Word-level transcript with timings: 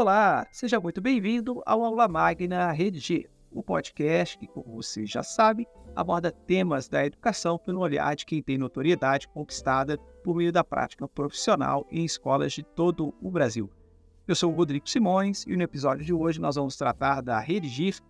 Olá, 0.00 0.46
seja 0.50 0.80
muito 0.80 0.98
bem-vindo 0.98 1.62
ao 1.66 1.84
Aula 1.84 2.08
Magna 2.08 2.72
Redigir, 2.72 3.28
o 3.52 3.62
podcast 3.62 4.38
que, 4.38 4.46
como 4.46 4.76
você 4.76 5.04
já 5.04 5.22
sabe, 5.22 5.68
aborda 5.94 6.32
temas 6.32 6.88
da 6.88 7.04
educação 7.04 7.58
pelo 7.58 7.80
olhar 7.80 8.16
de 8.16 8.24
quem 8.24 8.42
tem 8.42 8.56
notoriedade 8.56 9.28
conquistada 9.28 9.98
por 10.24 10.36
meio 10.36 10.50
da 10.50 10.64
prática 10.64 11.06
profissional 11.06 11.86
em 11.90 12.02
escolas 12.02 12.54
de 12.54 12.62
todo 12.62 13.12
o 13.20 13.30
Brasil. 13.30 13.70
Eu 14.26 14.34
sou 14.34 14.50
o 14.50 14.56
Rodrigo 14.56 14.88
Simões 14.88 15.44
e 15.46 15.54
no 15.54 15.62
episódio 15.62 16.02
de 16.02 16.14
hoje 16.14 16.40
nós 16.40 16.56
vamos 16.56 16.76
tratar 16.76 17.20
da 17.20 17.38
Redigir 17.38 18.00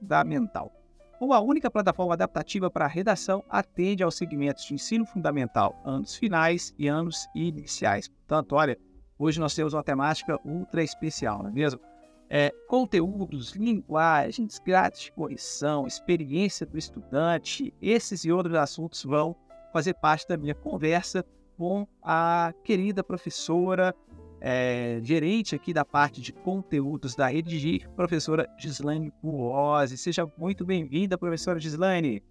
da 0.00 0.22
Mental. 0.22 0.72
Uma 1.20 1.40
única 1.40 1.68
plataforma 1.68 2.14
adaptativa 2.14 2.70
para 2.70 2.84
a 2.84 2.88
redação 2.88 3.42
atende 3.50 4.04
aos 4.04 4.14
segmentos 4.14 4.66
de 4.66 4.74
ensino 4.74 5.04
fundamental, 5.04 5.82
anos 5.84 6.14
finais 6.14 6.72
e 6.78 6.86
anos 6.86 7.26
iniciais. 7.34 8.06
Portanto, 8.06 8.54
olha, 8.54 8.78
Hoje 9.24 9.40
nós 9.40 9.54
temos 9.54 9.72
uma 9.72 9.82
temática 9.82 10.38
ultra 10.44 10.82
especial, 10.82 11.42
não 11.42 11.48
é 11.48 11.52
mesmo? 11.52 11.80
É, 12.28 12.52
conteúdos, 12.68 13.52
linguagens, 13.52 14.58
grátis 14.58 15.04
de 15.04 15.12
correção, 15.12 15.86
experiência 15.86 16.66
do 16.66 16.76
estudante, 16.76 17.72
esses 17.80 18.26
e 18.26 18.30
outros 18.30 18.54
assuntos 18.54 19.02
vão 19.02 19.34
fazer 19.72 19.94
parte 19.94 20.28
da 20.28 20.36
minha 20.36 20.54
conversa 20.54 21.24
com 21.56 21.88
a 22.02 22.52
querida 22.62 23.02
professora, 23.02 23.94
é, 24.42 25.00
gerente 25.02 25.54
aqui 25.54 25.72
da 25.72 25.86
parte 25.86 26.20
de 26.20 26.30
conteúdos 26.30 27.14
da 27.14 27.26
Redigir, 27.28 27.88
professora 27.96 28.46
Gislaine 28.58 29.10
Buozzi. 29.22 29.96
Seja 29.96 30.30
muito 30.36 30.66
bem-vinda, 30.66 31.16
professora 31.16 31.58
Gislaine. 31.58 32.22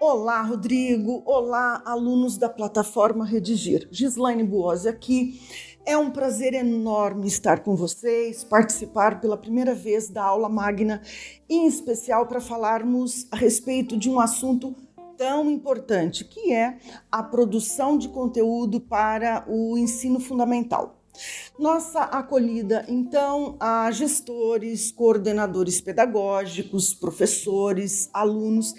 Olá, 0.00 0.40
Rodrigo. 0.40 1.22
Olá, 1.26 1.82
alunos 1.84 2.38
da 2.38 2.48
plataforma 2.48 3.22
Redigir. 3.22 3.86
Gislaine 3.90 4.42
Buozzi 4.42 4.88
aqui. 4.88 5.38
É 5.84 5.94
um 5.94 6.10
prazer 6.10 6.54
enorme 6.54 7.26
estar 7.26 7.60
com 7.60 7.76
vocês, 7.76 8.42
participar 8.42 9.20
pela 9.20 9.36
primeira 9.36 9.74
vez 9.74 10.08
da 10.08 10.24
aula 10.24 10.48
magna, 10.48 11.02
em 11.50 11.66
especial 11.66 12.26
para 12.26 12.40
falarmos 12.40 13.26
a 13.30 13.36
respeito 13.36 13.94
de 13.94 14.08
um 14.08 14.18
assunto 14.18 14.74
tão 15.18 15.50
importante, 15.50 16.24
que 16.24 16.50
é 16.50 16.78
a 17.12 17.22
produção 17.22 17.98
de 17.98 18.08
conteúdo 18.08 18.80
para 18.80 19.44
o 19.46 19.76
ensino 19.76 20.18
fundamental. 20.18 20.96
Nossa 21.58 22.04
acolhida, 22.04 22.86
então, 22.88 23.54
a 23.60 23.90
gestores, 23.90 24.90
coordenadores 24.90 25.78
pedagógicos, 25.78 26.94
professores, 26.94 28.08
alunos 28.14 28.74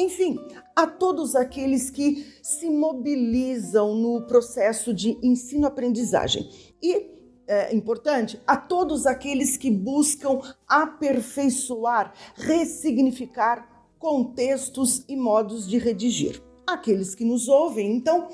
enfim, 0.00 0.38
a 0.74 0.86
todos 0.86 1.36
aqueles 1.36 1.90
que 1.90 2.26
se 2.42 2.68
mobilizam 2.70 3.94
no 3.94 4.22
processo 4.26 4.94
de 4.94 5.18
ensino-aprendizagem. 5.22 6.48
E 6.82 7.10
é 7.46 7.74
importante 7.74 8.40
a 8.46 8.56
todos 8.56 9.06
aqueles 9.06 9.56
que 9.56 9.70
buscam 9.70 10.40
aperfeiçoar, 10.68 12.14
ressignificar 12.36 13.68
contextos 13.98 15.04
e 15.08 15.16
modos 15.16 15.68
de 15.68 15.76
redigir. 15.76 16.40
Aqueles 16.66 17.14
que 17.14 17.24
nos 17.24 17.48
ouvem, 17.48 17.94
então, 17.96 18.28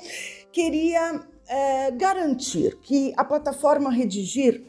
queria 0.51 1.27
é, 1.47 1.91
garantir 1.91 2.77
que 2.79 3.11
a 3.17 3.25
plataforma 3.25 3.89
Redigir, 3.89 4.65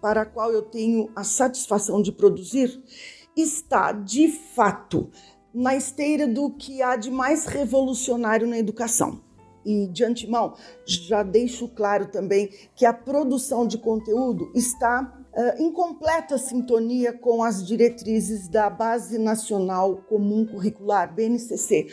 para 0.00 0.22
a 0.22 0.26
qual 0.26 0.52
eu 0.52 0.62
tenho 0.62 1.10
a 1.16 1.24
satisfação 1.24 2.02
de 2.02 2.12
produzir, 2.12 2.78
está 3.34 3.92
de 3.92 4.28
fato 4.28 5.10
na 5.56 5.74
esteira 5.74 6.28
do 6.28 6.50
que 6.50 6.82
há 6.82 6.96
de 6.96 7.10
mais 7.10 7.46
revolucionário 7.46 8.46
na 8.46 8.58
educação. 8.58 9.22
E 9.64 9.86
de 9.86 10.04
antemão, 10.04 10.54
já 10.84 11.22
deixo 11.22 11.66
claro 11.66 12.06
também 12.06 12.50
que 12.74 12.84
a 12.84 12.92
produção 12.92 13.66
de 13.66 13.78
conteúdo 13.78 14.52
está 14.54 15.18
uh, 15.32 15.62
em 15.62 15.72
completa 15.72 16.36
sintonia 16.36 17.12
com 17.14 17.42
as 17.42 17.66
diretrizes 17.66 18.48
da 18.48 18.68
Base 18.68 19.18
Nacional 19.18 19.96
Comum 20.08 20.44
Curricular, 20.44 21.12
BNCC, 21.12 21.88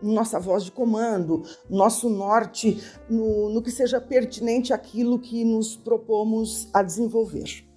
nossa 0.00 0.38
voz 0.38 0.62
de 0.62 0.70
comando, 0.70 1.42
nosso 1.68 2.08
norte 2.08 2.80
no, 3.10 3.50
no 3.50 3.60
que 3.60 3.70
seja 3.72 4.00
pertinente 4.00 4.72
àquilo 4.72 5.18
que 5.18 5.44
nos 5.44 5.76
propomos 5.76 6.68
a 6.72 6.84
desenvolver. 6.84 7.67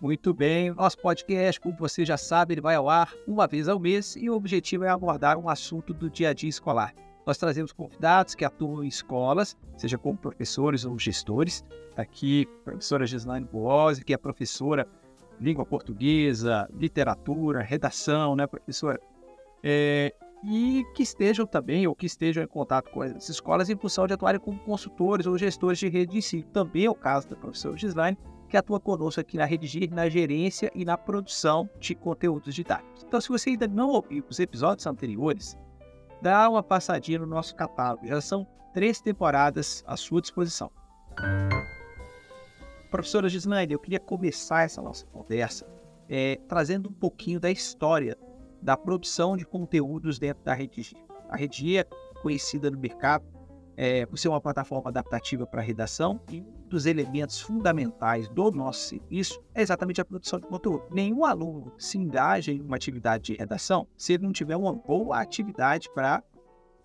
Muito 0.00 0.32
bem, 0.32 0.70
nosso 0.70 0.96
podcast, 0.96 1.60
como 1.60 1.76
você 1.76 2.06
já 2.06 2.16
sabe, 2.16 2.54
ele 2.54 2.62
vai 2.62 2.74
ao 2.74 2.88
ar 2.88 3.12
uma 3.26 3.46
vez 3.46 3.68
ao 3.68 3.78
mês 3.78 4.16
e 4.16 4.30
o 4.30 4.34
objetivo 4.34 4.84
é 4.84 4.88
abordar 4.88 5.36
um 5.36 5.46
assunto 5.46 5.92
do 5.92 6.08
dia 6.08 6.30
a 6.30 6.32
dia 6.32 6.48
escolar. 6.48 6.94
Nós 7.26 7.36
trazemos 7.36 7.70
convidados 7.70 8.34
que 8.34 8.42
atuam 8.42 8.82
em 8.82 8.88
escolas, 8.88 9.54
seja 9.76 9.98
como 9.98 10.16
professores 10.16 10.86
ou 10.86 10.98
gestores. 10.98 11.62
Aqui, 11.98 12.48
a 12.62 12.70
professora 12.70 13.06
Gislaine 13.06 13.46
Boose, 13.52 14.02
que 14.02 14.14
é 14.14 14.16
professora 14.16 14.88
de 15.38 15.44
língua 15.44 15.66
portuguesa, 15.66 16.66
literatura, 16.72 17.60
redação, 17.60 18.34
né, 18.34 18.46
professora? 18.46 18.98
É, 19.62 20.14
e 20.42 20.82
que 20.94 21.02
estejam 21.02 21.44
também, 21.44 21.86
ou 21.86 21.94
que 21.94 22.06
estejam 22.06 22.42
em 22.42 22.46
contato 22.46 22.90
com 22.90 23.02
as 23.02 23.28
escolas 23.28 23.68
em 23.68 23.76
função 23.76 24.06
de 24.06 24.14
atuarem 24.14 24.40
como 24.40 24.58
consultores 24.60 25.26
ou 25.26 25.36
gestores 25.36 25.78
de 25.78 25.88
rede 25.90 26.12
de 26.12 26.18
ensino. 26.18 26.44
Também 26.54 26.86
é 26.86 26.90
o 26.90 26.94
caso 26.94 27.28
da 27.28 27.36
professora 27.36 27.76
Gislaine, 27.76 28.16
que 28.50 28.56
atua 28.56 28.80
conosco 28.80 29.20
aqui 29.20 29.38
na 29.38 29.44
Redigir, 29.44 29.90
na 29.94 30.08
gerência 30.08 30.70
e 30.74 30.84
na 30.84 30.98
produção 30.98 31.70
de 31.78 31.94
conteúdos 31.94 32.54
didáticos. 32.54 33.04
Então, 33.06 33.20
se 33.20 33.28
você 33.28 33.50
ainda 33.50 33.68
não 33.68 33.90
ouviu 33.90 34.24
os 34.28 34.40
episódios 34.40 34.86
anteriores, 34.86 35.56
dá 36.20 36.50
uma 36.50 36.62
passadinha 36.62 37.20
no 37.20 37.26
nosso 37.26 37.54
catálogo. 37.54 38.06
Já 38.06 38.20
são 38.20 38.46
três 38.74 39.00
temporadas 39.00 39.84
à 39.86 39.96
sua 39.96 40.20
disposição. 40.20 40.70
Professora 42.90 43.28
Gislaine, 43.28 43.72
eu 43.72 43.78
queria 43.78 44.00
começar 44.00 44.64
essa 44.64 44.82
nossa 44.82 45.06
conversa 45.06 45.64
é, 46.08 46.40
trazendo 46.48 46.88
um 46.88 46.92
pouquinho 46.92 47.38
da 47.38 47.50
história 47.50 48.18
da 48.60 48.76
produção 48.76 49.36
de 49.36 49.46
conteúdos 49.46 50.18
dentro 50.18 50.42
da 50.42 50.52
Redigir. 50.52 50.98
A 51.28 51.36
Redigir 51.36 51.80
é 51.80 51.84
conhecida 52.20 52.68
no 52.68 52.78
mercado 52.78 53.24
é, 53.76 54.04
por 54.06 54.18
ser 54.18 54.28
uma 54.28 54.40
plataforma 54.40 54.90
adaptativa 54.90 55.46
para 55.46 55.60
redação 55.60 56.20
e 56.30 56.42
dos 56.68 56.86
elementos 56.86 57.40
fundamentais 57.40 58.28
do 58.28 58.50
nosso 58.50 58.88
serviço 58.88 59.42
é 59.54 59.62
exatamente 59.62 60.00
a 60.00 60.04
produção 60.04 60.38
de 60.38 60.46
conteúdo. 60.46 60.84
Nenhum 60.90 61.24
aluno 61.24 61.72
se 61.78 61.98
engaja 61.98 62.52
em 62.52 62.60
uma 62.60 62.76
atividade 62.76 63.24
de 63.24 63.34
redação 63.34 63.86
se 63.96 64.12
ele 64.14 64.24
não 64.24 64.32
tiver 64.32 64.56
uma 64.56 64.72
boa 64.72 65.20
atividade 65.20 65.88
para 65.94 66.22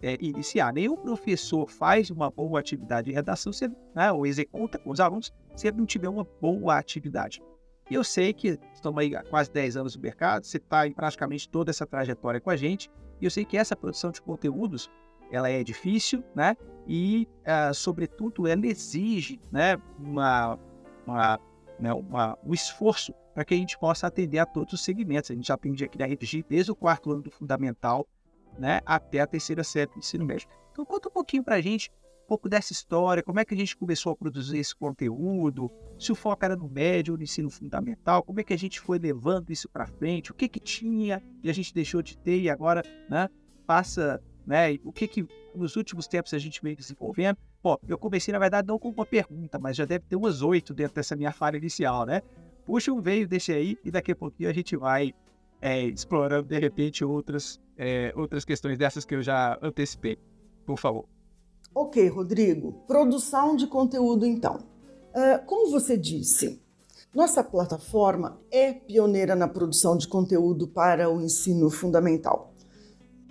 é, 0.01 0.17
iniciar. 0.19 0.73
Nenhum 0.73 0.95
professor 0.95 1.69
faz 1.69 2.09
uma 2.09 2.29
boa 2.29 2.59
atividade 2.59 3.09
de 3.09 3.13
redação 3.13 3.51
se 3.51 3.65
ele, 3.65 3.75
né, 3.93 4.11
ou 4.11 4.25
executa 4.25 4.77
com 4.77 4.89
os 4.91 4.99
alunos 4.99 5.33
se 5.55 5.67
ele 5.67 5.77
não 5.77 5.85
tiver 5.85 6.09
uma 6.09 6.25
boa 6.41 6.77
atividade. 6.77 7.41
E 7.89 7.93
eu 7.93 8.03
sei 8.03 8.33
que 8.33 8.59
estamos 8.73 8.99
aí 8.99 9.15
há 9.15 9.23
quase 9.23 9.51
10 9.51 9.77
anos 9.77 9.95
no 9.95 10.01
mercado, 10.01 10.43
você 10.43 10.57
está 10.57 10.87
em 10.87 10.91
praticamente 10.91 11.47
toda 11.47 11.69
essa 11.69 11.85
trajetória 11.85 12.41
com 12.41 12.49
a 12.49 12.55
gente, 12.55 12.89
e 13.21 13.25
eu 13.25 13.31
sei 13.31 13.45
que 13.45 13.57
essa 13.57 13.75
produção 13.75 14.11
de 14.11 14.21
conteúdos 14.21 14.89
ela 15.31 15.49
é 15.49 15.63
difícil, 15.63 16.23
né? 16.35 16.55
E, 16.87 17.27
uh, 17.41 17.73
sobretudo, 17.73 18.47
ela 18.47 18.65
exige, 18.67 19.39
né, 19.51 19.77
uma, 19.97 20.59
uma, 21.05 21.39
né, 21.79 21.93
uma, 21.93 22.37
um 22.43 22.53
esforço 22.53 23.13
para 23.33 23.43
que 23.43 23.53
a 23.53 23.57
gente 23.57 23.77
possa 23.77 24.07
atender 24.07 24.39
a 24.39 24.45
todos 24.45 24.73
os 24.73 24.83
segmentos. 24.83 25.31
A 25.31 25.33
gente 25.33 25.47
já 25.47 25.55
atende 25.55 25.83
aqui 25.83 25.97
na 25.97 26.05
Redigir 26.05 26.45
desde 26.47 26.71
o 26.71 26.75
quarto 26.75 27.11
ano 27.11 27.23
do 27.23 27.31
fundamental, 27.31 28.07
né, 28.57 28.81
até 28.85 29.19
a 29.19 29.27
terceira 29.27 29.63
série 29.63 29.91
do 29.91 29.97
ensino 29.97 30.25
médio. 30.25 30.47
Então, 30.71 30.85
conta 30.85 31.09
um 31.09 31.11
pouquinho 31.11 31.43
para 31.43 31.55
a 31.55 31.61
gente 31.61 31.91
um 32.25 32.27
pouco 32.27 32.49
dessa 32.49 32.73
história, 32.73 33.21
como 33.21 33.39
é 33.39 33.45
que 33.45 33.53
a 33.53 33.57
gente 33.57 33.77
começou 33.77 34.11
a 34.11 34.15
produzir 34.15 34.57
esse 34.57 34.75
conteúdo, 34.75 35.71
se 35.99 36.11
o 36.11 36.15
foco 36.15 36.43
era 36.43 36.55
no 36.55 36.67
médio 36.67 37.13
ou 37.13 37.17
no 37.19 37.23
ensino 37.23 37.51
fundamental, 37.51 38.23
como 38.23 38.39
é 38.39 38.43
que 38.43 38.51
a 38.51 38.57
gente 38.57 38.79
foi 38.79 38.97
levando 38.97 39.51
isso 39.51 39.69
para 39.69 39.85
frente, 39.85 40.31
o 40.31 40.33
que 40.33 40.49
que 40.49 40.59
tinha 40.59 41.21
e 41.43 41.49
a 41.51 41.53
gente 41.53 41.71
deixou 41.71 42.01
de 42.01 42.17
ter 42.17 42.41
e 42.41 42.49
agora, 42.49 42.81
né, 43.07 43.29
passa 43.67 44.19
né? 44.45 44.77
O 44.83 44.91
que 44.91 45.07
que 45.07 45.27
nos 45.53 45.75
últimos 45.75 46.07
tempos 46.07 46.33
a 46.33 46.37
gente 46.37 46.61
vem 46.61 46.75
desenvolvendo? 46.75 47.37
Bom, 47.63 47.77
eu 47.87 47.97
comecei, 47.97 48.31
na 48.31 48.39
verdade, 48.39 48.67
não 48.67 48.77
com 48.77 48.89
uma 48.89 49.05
pergunta, 49.05 49.57
mas 49.57 49.75
já 49.75 49.85
deve 49.85 50.05
ter 50.07 50.15
umas 50.15 50.41
oito 50.41 50.73
dentro 50.73 50.95
dessa 50.95 51.15
minha 51.15 51.31
fala 51.31 51.57
inicial, 51.57 52.05
né? 52.05 52.21
Puxa 52.65 52.91
um 52.91 53.01
veio, 53.01 53.27
deixa 53.27 53.53
aí, 53.53 53.77
e 53.83 53.91
daqui 53.91 54.11
a 54.11 54.15
pouquinho 54.15 54.49
a 54.49 54.53
gente 54.53 54.75
vai 54.75 55.13
é, 55.61 55.83
explorando, 55.83 56.47
de 56.47 56.59
repente, 56.59 57.03
outras, 57.03 57.59
é, 57.77 58.13
outras 58.15 58.45
questões 58.45 58.77
dessas 58.77 59.05
que 59.05 59.15
eu 59.15 59.21
já 59.21 59.57
antecipei. 59.61 60.17
Por 60.65 60.77
favor. 60.77 61.05
Ok, 61.73 62.07
Rodrigo. 62.07 62.71
Produção 62.87 63.55
de 63.55 63.67
conteúdo, 63.67 64.25
então. 64.25 64.57
Uh, 65.13 65.45
como 65.45 65.71
você 65.71 65.97
disse, 65.97 66.61
nossa 67.13 67.43
plataforma 67.43 68.39
é 68.51 68.73
pioneira 68.73 69.35
na 69.35 69.47
produção 69.47 69.97
de 69.97 70.07
conteúdo 70.07 70.67
para 70.67 71.09
o 71.09 71.21
ensino 71.21 71.69
fundamental. 71.69 72.54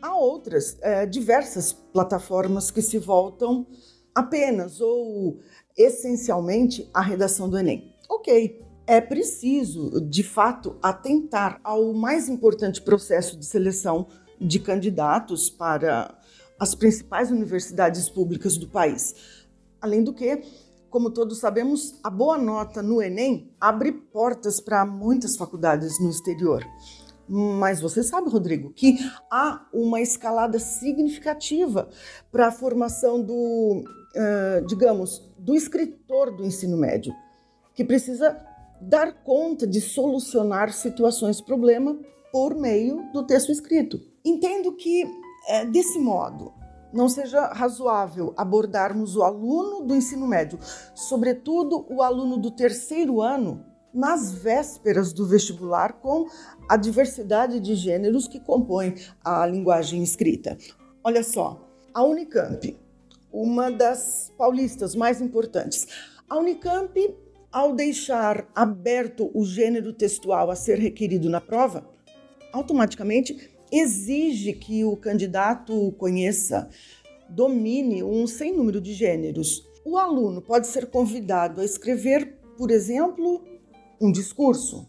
Há 0.05 0.15
outras, 0.15 0.77
é, 0.83 1.07
diversas 1.07 1.73
plataformas 1.73 2.71
que 2.71 2.83
se 2.83 2.99
voltam 2.99 3.67
apenas 4.15 4.79
ou 4.79 5.41
essencialmente 5.75 6.91
à 6.93 7.01
redação 7.01 7.49
do 7.49 7.57
Enem. 7.57 7.91
Ok, 8.07 8.63
é 8.87 9.01
preciso, 9.01 9.99
de 10.03 10.23
fato, 10.23 10.77
atentar 10.83 11.59
ao 11.65 11.95
mais 11.95 12.29
importante 12.29 12.83
processo 12.83 13.35
de 13.39 13.47
seleção 13.47 14.07
de 14.39 14.59
candidatos 14.59 15.49
para 15.49 16.15
as 16.61 16.75
principais 16.75 17.31
universidades 17.31 18.11
públicas 18.11 18.59
do 18.59 18.69
país. 18.69 19.15
Além 19.81 20.05
do 20.05 20.13
que, 20.13 20.43
como 20.91 21.09
todos 21.09 21.39
sabemos, 21.39 21.99
a 22.05 22.11
boa 22.11 22.37
nota 22.37 22.83
no 22.83 23.01
Enem 23.01 23.51
abre 23.59 23.91
portas 23.91 24.61
para 24.61 24.85
muitas 24.85 25.35
faculdades 25.35 25.99
no 25.99 26.11
exterior. 26.11 26.63
Mas 27.29 27.81
você 27.81 28.03
sabe, 28.03 28.29
Rodrigo, 28.29 28.73
que 28.73 28.99
há 29.31 29.67
uma 29.73 30.01
escalada 30.01 30.59
significativa 30.59 31.89
para 32.31 32.49
a 32.49 32.53
formação 32.53 33.23
do, 33.23 33.85
uh, 33.85 34.67
digamos, 34.67 35.23
do 35.39 35.55
escritor 35.55 36.37
do 36.37 36.45
ensino 36.45 36.77
médio, 36.77 37.15
que 37.75 37.85
precisa 37.85 38.39
dar 38.81 39.23
conta 39.23 39.67
de 39.67 39.81
solucionar 39.81 40.73
situações 40.73 41.41
problema 41.41 41.99
por 42.31 42.55
meio 42.55 43.11
do 43.13 43.27
texto 43.27 43.51
escrito. 43.51 44.01
Entendo 44.25 44.73
que, 44.73 45.05
é, 45.49 45.65
desse 45.65 45.99
modo, 45.99 46.53
não 46.93 47.09
seja 47.09 47.47
razoável 47.47 48.33
abordarmos 48.37 49.17
o 49.17 49.23
aluno 49.23 49.85
do 49.85 49.95
ensino 49.95 50.27
médio, 50.27 50.59
sobretudo 50.95 51.87
o 51.89 52.03
aluno 52.03 52.37
do 52.37 52.51
terceiro 52.51 53.21
ano, 53.21 53.65
nas 53.95 54.33
vésperas 54.33 55.13
do 55.13 55.27
vestibular, 55.27 56.01
com 56.01 56.27
a 56.69 56.77
diversidade 56.77 57.61
de 57.61 57.75
gêneros 57.75 58.27
que 58.27 58.41
compõem 58.41 58.95
a 59.25 59.47
linguagem 59.47 60.03
escrita. 60.03 60.59
Olha 61.03 61.23
só, 61.23 61.65
a 61.93 62.03
Unicamp, 62.03 62.77
uma 63.33 63.71
das 63.71 64.33
paulistas 64.37 64.95
mais 64.95 65.21
importantes, 65.21 65.87
a 66.29 66.39
Unicamp, 66.39 66.99
ao 67.53 67.73
deixar 67.73 68.49
aberto 68.53 69.31
o 69.33 69.45
gênero 69.45 69.93
textual 69.93 70.51
a 70.51 70.57
ser 70.57 70.79
requerido 70.79 71.31
na 71.31 71.41
prova, 71.41 71.89
automaticamente 72.53 73.51
exige 73.71 74.53
que 74.53 74.85
o 74.85 74.97
candidato 74.97 75.93
conheça, 75.93 76.69
domine 77.29 78.03
um 78.03 78.27
sem 78.27 78.57
número 78.57 78.81
de 78.81 78.93
gêneros. 78.93 79.69
O 79.85 79.99
aluno 79.99 80.41
pode 80.41 80.67
ser 80.67 80.87
convidado 80.87 81.61
a 81.61 81.65
escrever, 81.65 82.39
por 82.57 82.71
exemplo, 82.71 83.45
um 84.01 84.11
discurso, 84.11 84.89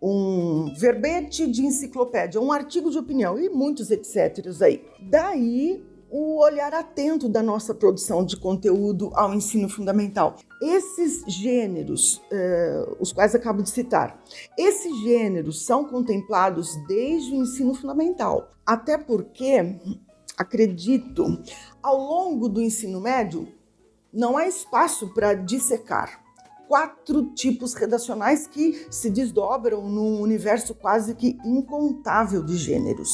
um 0.00 0.72
verbete 0.78 1.46
de 1.46 1.64
enciclopédia, 1.64 2.40
um 2.40 2.52
artigo 2.52 2.90
de 2.90 2.98
opinião 2.98 3.38
e 3.38 3.48
muitos 3.48 3.90
etc. 3.90 4.46
aí. 4.62 4.84
Daí 5.00 5.84
o 6.10 6.40
olhar 6.40 6.72
atento 6.72 7.28
da 7.28 7.42
nossa 7.42 7.74
produção 7.74 8.24
de 8.24 8.36
conteúdo 8.36 9.10
ao 9.14 9.34
ensino 9.34 9.68
fundamental. 9.68 10.36
Esses 10.62 11.24
gêneros, 11.26 12.22
eh, 12.30 12.86
os 13.00 13.12
quais 13.12 13.34
acabo 13.34 13.62
de 13.62 13.70
citar, 13.70 14.22
esses 14.56 14.96
gêneros 15.02 15.64
são 15.64 15.84
contemplados 15.84 16.70
desde 16.86 17.32
o 17.32 17.42
ensino 17.42 17.74
fundamental, 17.74 18.52
até 18.64 18.96
porque, 18.96 19.78
acredito, 20.38 21.24
ao 21.82 21.98
longo 21.98 22.48
do 22.48 22.62
ensino 22.62 23.00
médio, 23.00 23.48
não 24.12 24.36
há 24.36 24.46
espaço 24.46 25.12
para 25.12 25.34
dissecar 25.34 26.25
quatro 26.68 27.32
tipos 27.34 27.74
redacionais 27.74 28.46
que 28.46 28.86
se 28.90 29.10
desdobram 29.10 29.88
num 29.88 30.20
universo 30.20 30.74
quase 30.74 31.14
que 31.14 31.38
incontável 31.44 32.42
de 32.42 32.56
gêneros. 32.56 33.10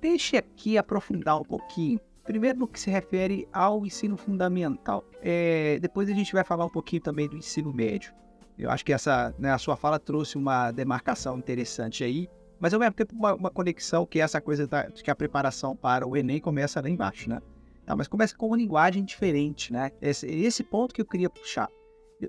Deixe 0.00 0.36
aqui 0.36 0.76
aprofundar 0.76 1.40
um 1.40 1.44
pouquinho. 1.44 2.00
Primeiro 2.24 2.60
no 2.60 2.68
que 2.68 2.78
se 2.78 2.90
refere 2.90 3.48
ao 3.52 3.84
ensino 3.84 4.16
fundamental. 4.16 5.04
É, 5.20 5.78
depois 5.80 6.08
a 6.08 6.12
gente 6.12 6.32
vai 6.32 6.44
falar 6.44 6.64
um 6.64 6.70
pouquinho 6.70 7.02
também 7.02 7.28
do 7.28 7.36
ensino 7.36 7.72
médio. 7.72 8.14
Eu 8.58 8.70
acho 8.70 8.84
que 8.84 8.92
essa, 8.92 9.34
né, 9.38 9.50
a 9.50 9.58
sua 9.58 9.76
fala 9.76 9.98
trouxe 9.98 10.36
uma 10.36 10.70
demarcação 10.70 11.36
interessante 11.38 12.04
aí, 12.04 12.28
mas 12.60 12.72
ao 12.72 12.80
mesmo 12.80 12.94
tempo 12.94 13.14
uma, 13.14 13.34
uma 13.34 13.50
conexão 13.50 14.06
que 14.06 14.20
é 14.20 14.22
essa 14.22 14.40
coisa 14.40 14.66
da, 14.66 14.84
que 14.90 15.10
a 15.10 15.16
preparação 15.16 15.74
para 15.74 16.06
o 16.06 16.16
Enem 16.16 16.40
começa 16.40 16.80
lá 16.80 16.88
embaixo, 16.88 17.28
né? 17.28 17.40
Não, 17.86 17.96
mas 17.96 18.06
começa 18.06 18.36
com 18.36 18.46
uma 18.46 18.56
linguagem 18.56 19.04
diferente, 19.04 19.72
né? 19.72 19.90
Esse, 20.00 20.26
esse 20.26 20.62
ponto 20.62 20.94
que 20.94 21.00
eu 21.00 21.06
queria 21.06 21.28
puxar. 21.28 21.68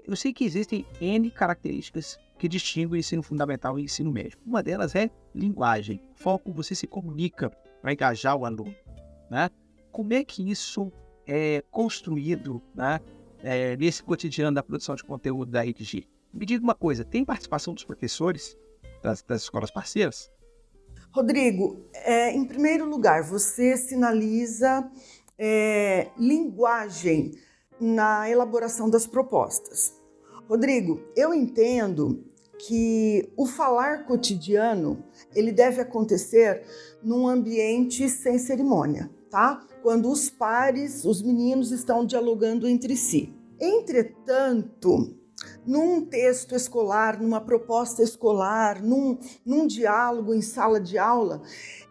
Eu 0.06 0.16
sei 0.16 0.34
que 0.34 0.46
existem 0.46 0.86
N 1.00 1.30
características 1.32 2.18
que 2.38 2.48
distinguem 2.48 2.94
o 2.94 3.00
ensino 3.00 3.24
fundamental 3.24 3.78
e 3.78 3.84
o 3.84 3.86
ensino 3.86 4.12
médio. 4.12 4.38
Uma 4.46 4.64
delas 4.64 4.96
é 4.96 5.10
linguagem, 5.34 6.02
foco, 6.14 6.52
você 6.52 6.76
se 6.76 6.88
comunica 6.88 7.50
para 7.82 7.94
engajar 7.94 8.36
o 8.36 8.46
aluno. 8.46 8.76
Né? 9.30 9.50
Como 9.92 10.14
é 10.14 10.24
que 10.24 10.50
isso 10.50 10.92
é 11.28 11.64
construído 11.72 12.62
né, 12.76 13.00
é, 13.40 13.78
nesse 13.78 14.04
cotidiano 14.04 14.56
da 14.56 14.64
produção 14.64 14.96
de 14.96 15.04
conteúdo 15.04 15.52
da 15.52 15.62
RedG? 15.62 16.08
Me 16.34 16.46
diga 16.46 16.64
uma 16.64 16.76
coisa, 16.76 17.06
tem 17.06 17.24
participação 17.24 17.74
dos 17.74 17.84
professores 17.84 18.58
das, 19.04 19.22
das 19.22 19.44
escolas 19.44 19.70
parceiras? 19.70 20.32
Rodrigo, 21.12 21.86
é, 21.94 22.32
em 22.32 22.46
primeiro 22.46 22.90
lugar, 22.90 23.24
você 23.24 23.78
sinaliza 23.78 24.90
é, 25.38 26.10
linguagem 26.18 27.32
na 27.84 28.30
elaboração 28.30 28.90
das 28.90 29.06
propostas. 29.06 29.94
Rodrigo, 30.48 31.02
eu 31.16 31.34
entendo 31.34 32.24
que 32.58 33.30
o 33.36 33.46
falar 33.46 34.06
cotidiano 34.06 35.04
ele 35.36 35.52
deve 35.52 35.82
acontecer 35.82 36.64
num 37.04 37.28
ambiente 37.28 38.08
sem 38.08 38.38
cerimônia, 38.38 39.12
tá? 39.30 39.66
Quando 39.82 40.10
os 40.10 40.30
pares, 40.30 41.04
os 41.04 41.22
meninos 41.22 41.72
estão 41.72 42.06
dialogando 42.06 42.68
entre 42.68 42.96
si. 42.96 43.34
Entretanto, 43.60 45.14
num 45.66 46.06
texto 46.06 46.56
escolar, 46.56 47.22
numa 47.22 47.42
proposta 47.42 48.02
escolar, 48.02 48.82
num, 48.82 49.18
num 49.46 49.68
diálogo 49.68 50.34
em 50.34 50.42
sala 50.42 50.80
de 50.80 50.98
aula, 50.98 51.42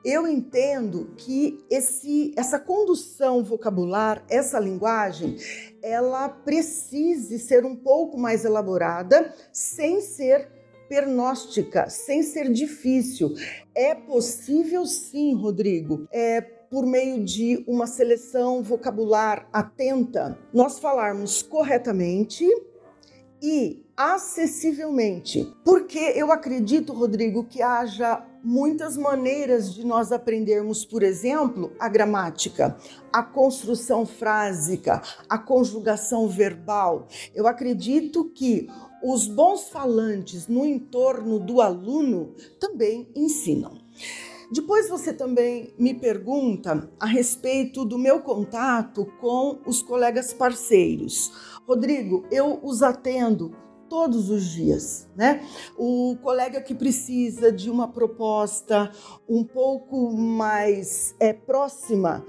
eu 0.04 0.26
entendo 0.26 1.14
que 1.16 1.64
esse, 1.70 2.34
essa 2.36 2.58
condução 2.58 3.44
vocabular, 3.44 4.24
essa 4.28 4.58
linguagem, 4.58 5.36
ela 5.82 6.28
precise 6.28 7.38
ser 7.38 7.64
um 7.64 7.76
pouco 7.76 8.18
mais 8.18 8.44
elaborada, 8.44 9.34
sem 9.52 10.00
ser 10.00 10.48
pernóstica, 10.88 11.88
sem 11.88 12.22
ser 12.22 12.50
difícil. 12.50 13.34
É 13.74 13.94
possível 13.94 14.84
sim, 14.84 15.34
Rodrigo. 15.34 16.06
É 16.12 16.40
por 16.40 16.86
meio 16.86 17.22
de 17.22 17.62
uma 17.68 17.86
seleção 17.86 18.62
vocabular 18.62 19.46
atenta, 19.52 20.38
nós 20.54 20.78
falarmos 20.78 21.42
corretamente 21.42 22.46
e 23.42 23.84
acessivelmente. 23.94 25.52
Porque 25.64 25.98
eu 25.98 26.32
acredito, 26.32 26.94
Rodrigo, 26.94 27.44
que 27.44 27.60
haja 27.60 28.26
muitas 28.42 28.96
maneiras 28.96 29.74
de 29.74 29.84
nós 29.84 30.12
aprendermos, 30.12 30.84
por 30.84 31.02
exemplo, 31.02 31.72
a 31.78 31.88
gramática, 31.88 32.76
a 33.12 33.22
construção 33.22 34.04
frásica, 34.04 35.02
a 35.28 35.38
conjugação 35.38 36.28
verbal. 36.28 37.06
Eu 37.34 37.46
acredito 37.46 38.24
que 38.30 38.68
os 39.02 39.26
bons 39.26 39.68
falantes 39.68 40.48
no 40.48 40.64
entorno 40.64 41.38
do 41.38 41.60
aluno 41.60 42.34
também 42.58 43.08
ensinam. 43.14 43.80
Depois 44.52 44.88
você 44.88 45.14
também 45.14 45.72
me 45.78 45.94
pergunta 45.94 46.90
a 47.00 47.06
respeito 47.06 47.86
do 47.86 47.98
meu 47.98 48.20
contato 48.20 49.06
com 49.18 49.60
os 49.64 49.82
colegas 49.82 50.34
parceiros. 50.34 51.32
Rodrigo, 51.66 52.26
eu 52.30 52.60
os 52.62 52.82
atendo 52.82 53.56
todos 53.92 54.30
os 54.30 54.46
dias, 54.46 55.06
né? 55.14 55.42
O 55.76 56.16
colega 56.22 56.62
que 56.62 56.74
precisa 56.74 57.52
de 57.52 57.70
uma 57.70 57.86
proposta 57.88 58.90
um 59.28 59.44
pouco 59.44 60.10
mais 60.10 61.14
é, 61.20 61.34
próxima 61.34 62.24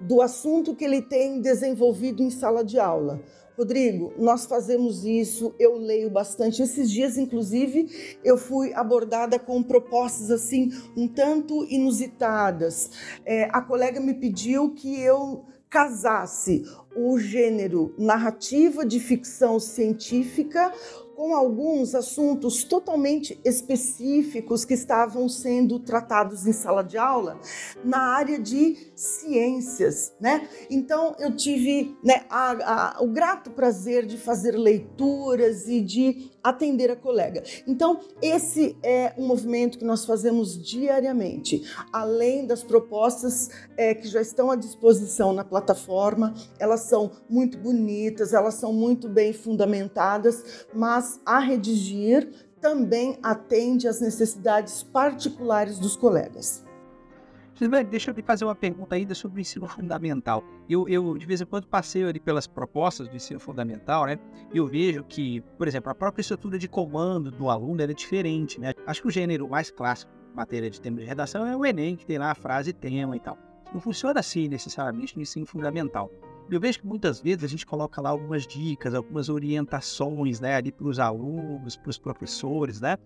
do 0.00 0.22
assunto 0.22 0.74
que 0.74 0.82
ele 0.82 1.02
tem 1.02 1.38
desenvolvido 1.38 2.22
em 2.22 2.30
sala 2.30 2.64
de 2.64 2.78
aula 2.78 3.20
Rodrigo, 3.58 4.14
nós 4.16 4.46
fazemos 4.46 5.04
isso, 5.04 5.54
eu 5.58 5.76
leio 5.76 6.08
bastante. 6.08 6.62
Esses 6.62 6.90
dias, 6.90 7.18
inclusive, 7.18 8.16
eu 8.24 8.38
fui 8.38 8.72
abordada 8.72 9.38
com 9.38 9.62
propostas 9.62 10.30
assim, 10.30 10.70
um 10.96 11.06
tanto 11.06 11.66
inusitadas. 11.66 12.90
É, 13.26 13.44
a 13.52 13.60
colega 13.60 14.00
me 14.00 14.14
pediu 14.14 14.70
que 14.70 14.98
eu 14.98 15.44
casasse 15.72 16.64
o 16.94 17.18
gênero 17.18 17.94
narrativa 17.96 18.84
de 18.84 19.00
ficção 19.00 19.58
científica 19.58 20.70
com 21.14 21.34
alguns 21.34 21.94
assuntos 21.94 22.64
totalmente 22.64 23.40
específicos 23.44 24.64
que 24.64 24.74
estavam 24.74 25.28
sendo 25.28 25.78
tratados 25.78 26.46
em 26.46 26.52
sala 26.52 26.82
de 26.82 26.96
aula 26.98 27.38
na 27.84 27.98
área 27.98 28.38
de 28.38 28.92
ciências, 28.94 30.12
né? 30.20 30.48
Então 30.70 31.14
eu 31.18 31.36
tive 31.36 31.96
né, 32.02 32.24
a, 32.28 32.96
a, 32.96 33.02
o 33.02 33.08
grato 33.08 33.50
prazer 33.50 34.06
de 34.06 34.16
fazer 34.16 34.52
leituras 34.52 35.68
e 35.68 35.80
de 35.80 36.31
atender 36.42 36.90
a 36.90 36.96
colega. 36.96 37.42
Então 37.66 38.00
esse 38.20 38.76
é 38.82 39.12
um 39.16 39.26
movimento 39.26 39.78
que 39.78 39.84
nós 39.84 40.04
fazemos 40.04 40.60
diariamente, 40.62 41.62
além 41.92 42.46
das 42.46 42.62
propostas 42.62 43.50
é, 43.76 43.94
que 43.94 44.08
já 44.08 44.20
estão 44.20 44.50
à 44.50 44.56
disposição 44.56 45.32
na 45.32 45.44
plataforma. 45.44 46.34
Elas 46.58 46.80
são 46.80 47.10
muito 47.28 47.58
bonitas, 47.58 48.32
elas 48.32 48.54
são 48.54 48.72
muito 48.72 49.08
bem 49.08 49.32
fundamentadas, 49.32 50.66
mas 50.74 51.20
a 51.24 51.38
redigir 51.38 52.30
também 52.60 53.18
atende 53.22 53.88
às 53.88 54.00
necessidades 54.00 54.82
particulares 54.82 55.78
dos 55.78 55.96
colegas. 55.96 56.64
Deixa 57.90 58.10
eu 58.10 58.14
te 58.14 58.22
fazer 58.22 58.44
uma 58.44 58.54
pergunta 58.54 58.96
ainda 58.96 59.14
sobre 59.14 59.38
o 59.38 59.40
ensino 59.40 59.68
fundamental. 59.68 60.42
Eu, 60.68 60.88
eu 60.88 61.16
de 61.16 61.24
vez 61.24 61.40
em 61.40 61.46
quando, 61.46 61.68
passeio 61.68 62.08
ali 62.08 62.18
pelas 62.18 62.46
propostas 62.46 63.08
do 63.08 63.14
ensino 63.14 63.38
fundamental, 63.38 64.06
né? 64.06 64.18
E 64.52 64.58
eu 64.58 64.66
vejo 64.66 65.04
que, 65.04 65.40
por 65.56 65.68
exemplo, 65.68 65.90
a 65.90 65.94
própria 65.94 66.22
estrutura 66.22 66.58
de 66.58 66.68
comando 66.68 67.30
do 67.30 67.48
aluno 67.48 67.80
é 67.80 67.86
diferente, 67.86 68.60
né? 68.60 68.74
Acho 68.86 69.02
que 69.02 69.08
o 69.08 69.10
gênero 69.10 69.48
mais 69.48 69.70
clássico 69.70 70.12
matéria 70.34 70.70
de 70.70 70.80
tema 70.80 70.98
de 70.98 71.04
redação 71.04 71.46
é 71.46 71.56
o 71.56 71.64
Enem, 71.64 71.94
que 71.94 72.06
tem 72.06 72.18
lá 72.18 72.30
a 72.30 72.34
frase 72.34 72.72
tema 72.72 73.16
e 73.16 73.20
tal. 73.20 73.38
Não 73.72 73.80
funciona 73.80 74.20
assim 74.20 74.48
necessariamente 74.48 75.16
no 75.16 75.22
ensino 75.22 75.46
fundamental. 75.46 76.10
Eu 76.50 76.60
vejo 76.60 76.80
que 76.80 76.86
muitas 76.86 77.20
vezes 77.20 77.44
a 77.44 77.46
gente 77.46 77.64
coloca 77.64 78.00
lá 78.00 78.10
algumas 78.10 78.46
dicas, 78.46 78.94
algumas 78.94 79.28
orientações, 79.28 80.40
né, 80.40 80.56
ali 80.56 80.72
para 80.72 80.86
os 80.86 80.98
alunos, 80.98 81.76
para 81.76 81.90
os 81.90 81.98
professores, 81.98 82.80
né? 82.80 82.96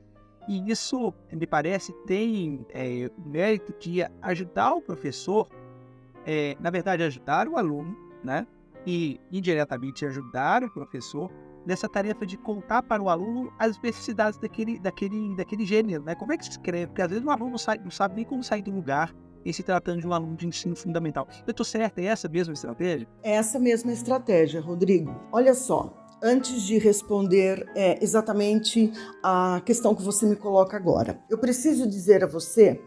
E 0.49 0.71
isso, 0.71 1.13
me 1.33 1.47
parece, 1.47 1.93
tem 2.07 2.65
é, 2.71 3.11
mérito 3.25 3.75
de 3.79 4.03
ajudar 4.23 4.75
o 4.75 4.83
professor, 4.83 5.49
é, 6.25 6.57
na 6.61 6.71
verdade, 6.71 7.03
ajudar 7.03 7.49
o 7.49 7.57
aluno, 7.57 7.97
né? 8.23 8.47
E 8.87 9.21
indiretamente 9.33 10.07
ajudar 10.07 10.63
o 10.63 10.71
professor 10.73 11.31
nessa 11.67 11.89
tarefa 11.89 12.25
de 12.25 12.37
contar 12.37 12.83
para 12.83 13.03
o 13.03 13.09
aluno 13.09 13.53
as 13.59 13.73
especificidades 13.73 14.39
daquele, 14.39 14.79
daquele, 14.79 15.35
daquele 15.35 15.67
gênero, 15.67 16.05
né? 16.05 16.15
Como 16.15 16.33
é 16.33 16.37
que 16.37 16.45
se 16.45 16.53
escreve? 16.53 16.87
Porque 16.87 17.03
às 17.03 17.11
vezes 17.11 17.25
o 17.25 17.31
aluno 17.31 17.51
não, 17.51 17.59
sai, 17.59 17.79
não 17.79 17.91
sabe 17.91 18.15
nem 18.15 18.25
como 18.25 18.43
sair 18.45 18.63
do 18.63 18.71
lugar 18.71 19.13
em 19.45 19.53
se 19.53 19.63
tratando 19.63 20.01
de 20.01 20.07
um 20.07 20.13
aluno 20.13 20.37
de 20.37 20.47
ensino 20.47 20.75
fundamental. 20.75 21.27
Eu 21.47 21.51
estou 21.51 21.65
certo? 21.65 21.99
É 21.99 22.05
essa 22.05 22.29
mesma 22.29 22.53
estratégia? 22.53 23.09
É 23.23 23.33
essa 23.33 23.59
mesma 23.59 23.93
estratégia, 23.93 24.61
Rodrigo. 24.61 25.15
Olha 25.31 25.55
só, 25.55 26.06
antes 26.23 26.63
de 26.63 26.79
responder 26.79 27.67
é, 27.75 28.03
exatamente 28.03 28.93
a 29.23 29.61
questão 29.65 29.95
que 29.95 30.03
você 30.03 30.27
me 30.27 30.37
coloca 30.37 30.77
agora. 30.77 31.21
Eu 31.31 31.39
preciso 31.39 31.87
dizer 31.87 32.25
a 32.25 32.27
você 32.27 32.81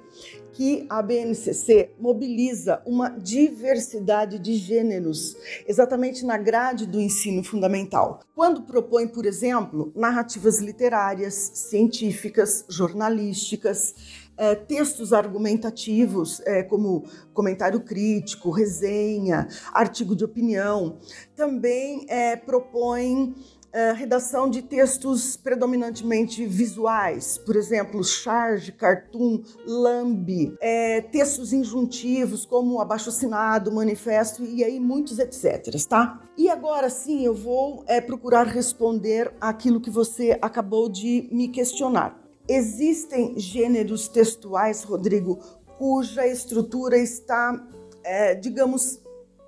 que 0.59 0.85
a 0.89 1.01
BNCC 1.01 1.91
mobiliza 1.97 2.81
uma 2.85 3.09
diversidade 3.09 4.37
de 4.37 4.55
gêneros 4.55 5.37
exatamente 5.65 6.25
na 6.25 6.37
grade 6.37 6.85
do 6.85 6.99
ensino 6.99 7.43
fundamental. 7.43 8.19
Quando 8.35 8.63
propõe, 8.63 9.07
por 9.07 9.25
exemplo, 9.25 9.93
narrativas 9.95 10.59
literárias, 10.59 11.51
científicas, 11.53 12.65
jornalísticas, 12.67 13.95
é, 14.39 14.55
textos 14.55 15.11
argumentativos, 15.11 16.39
é, 16.45 16.63
como 16.63 17.03
comentário 17.33 17.81
crítico, 17.81 18.49
resenha, 18.49 19.47
artigo 19.73 20.15
de 20.15 20.23
opinião. 20.23 20.97
Também 21.35 22.05
é, 22.07 22.37
propõe 22.37 23.35
é, 23.71 23.91
redação 23.91 24.49
de 24.49 24.61
textos 24.61 25.37
predominantemente 25.37 26.45
visuais, 26.45 27.37
por 27.37 27.55
exemplo, 27.55 28.03
charge, 28.03 28.71
cartoon, 28.71 29.43
lambe, 29.67 30.55
é, 30.61 31.01
textos 31.01 31.53
injuntivos 31.53 32.45
como 32.45 32.79
abaixo-assinado, 32.79 33.71
manifesto 33.71 34.43
e 34.43 34.63
aí 34.63 34.79
muitos 34.79 35.19
etc, 35.19 35.75
tá? 35.87 36.19
E 36.37 36.49
agora 36.49 36.89
sim 36.89 37.23
eu 37.23 37.35
vou 37.35 37.83
é, 37.87 38.01
procurar 38.01 38.47
responder 38.47 39.31
aquilo 39.39 39.81
que 39.81 39.89
você 39.89 40.37
acabou 40.41 40.89
de 40.89 41.27
me 41.31 41.49
questionar. 41.49 42.18
Existem 42.49 43.37
gêneros 43.37 44.07
textuais, 44.07 44.83
Rodrigo, 44.83 45.37
cuja 45.77 46.25
estrutura 46.25 46.97
está, 46.97 47.63
é, 48.03 48.33
digamos, 48.33 48.99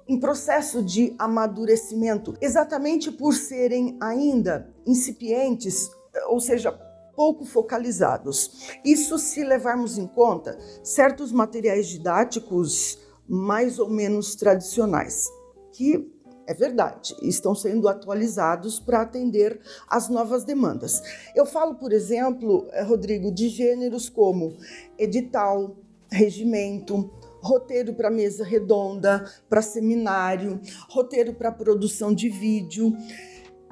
em 0.08 0.20
processo 0.20 0.84
de 0.84 1.16
amadurecimento, 1.18 2.36
exatamente 2.40 3.12
por 3.12 3.34
serem 3.34 3.98
ainda 4.00 4.72
incipientes, 4.86 5.90
ou 6.28 6.40
seja, 6.40 6.72
pouco 7.16 7.44
focalizados. 7.44 8.70
Isso 8.86 9.18
se 9.18 9.44
levarmos 9.44 9.98
em 9.98 10.06
conta 10.06 10.58
certos 10.84 11.32
materiais 11.32 11.88
didáticos 11.88 13.00
mais 13.28 13.80
ou 13.80 13.90
menos 13.90 14.36
tradicionais, 14.36 15.28
que 15.74 16.08
é 16.52 16.54
verdade, 16.54 17.16
estão 17.22 17.56
sendo 17.56 17.88
atualizados 17.88 18.78
para 18.78 19.02
atender 19.02 19.62
às 19.88 20.10
novas 20.10 20.44
demandas. 20.44 21.02
Eu 21.34 21.46
falo, 21.46 21.76
por 21.76 21.94
exemplo, 21.94 22.68
eh, 22.74 22.84
Rodrigo, 22.84 23.32
de 23.32 23.48
gêneros 23.48 24.10
como 24.10 24.58
edital, 24.98 25.78
regimento, 26.12 27.10
roteiro 27.42 27.94
para 27.94 28.12
mesa 28.12 28.44
redonda, 28.44 29.24
para 29.50 29.62
seminário, 29.62 30.60
roteiro 30.90 31.34
para 31.34 31.54
produção 31.54 32.14
de 32.14 32.28
vídeo. 32.28 32.94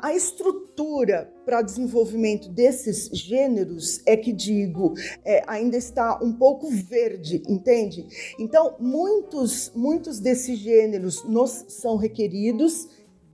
A 0.01 0.13
estrutura 0.13 1.31
para 1.45 1.61
desenvolvimento 1.61 2.49
desses 2.49 3.09
gêneros 3.11 4.01
é 4.05 4.15
que 4.15 4.31
digo 4.31 4.93
é, 5.25 5.43
ainda 5.47 5.77
está 5.77 6.19
um 6.21 6.31
pouco 6.31 6.69
verde, 6.69 7.43
entende? 7.47 8.07
Então 8.39 8.75
muitos 8.79 9.71
muitos 9.75 10.19
desses 10.19 10.57
gêneros 10.59 11.23
nos 11.25 11.65
são 11.67 11.97
requeridos. 11.97 12.87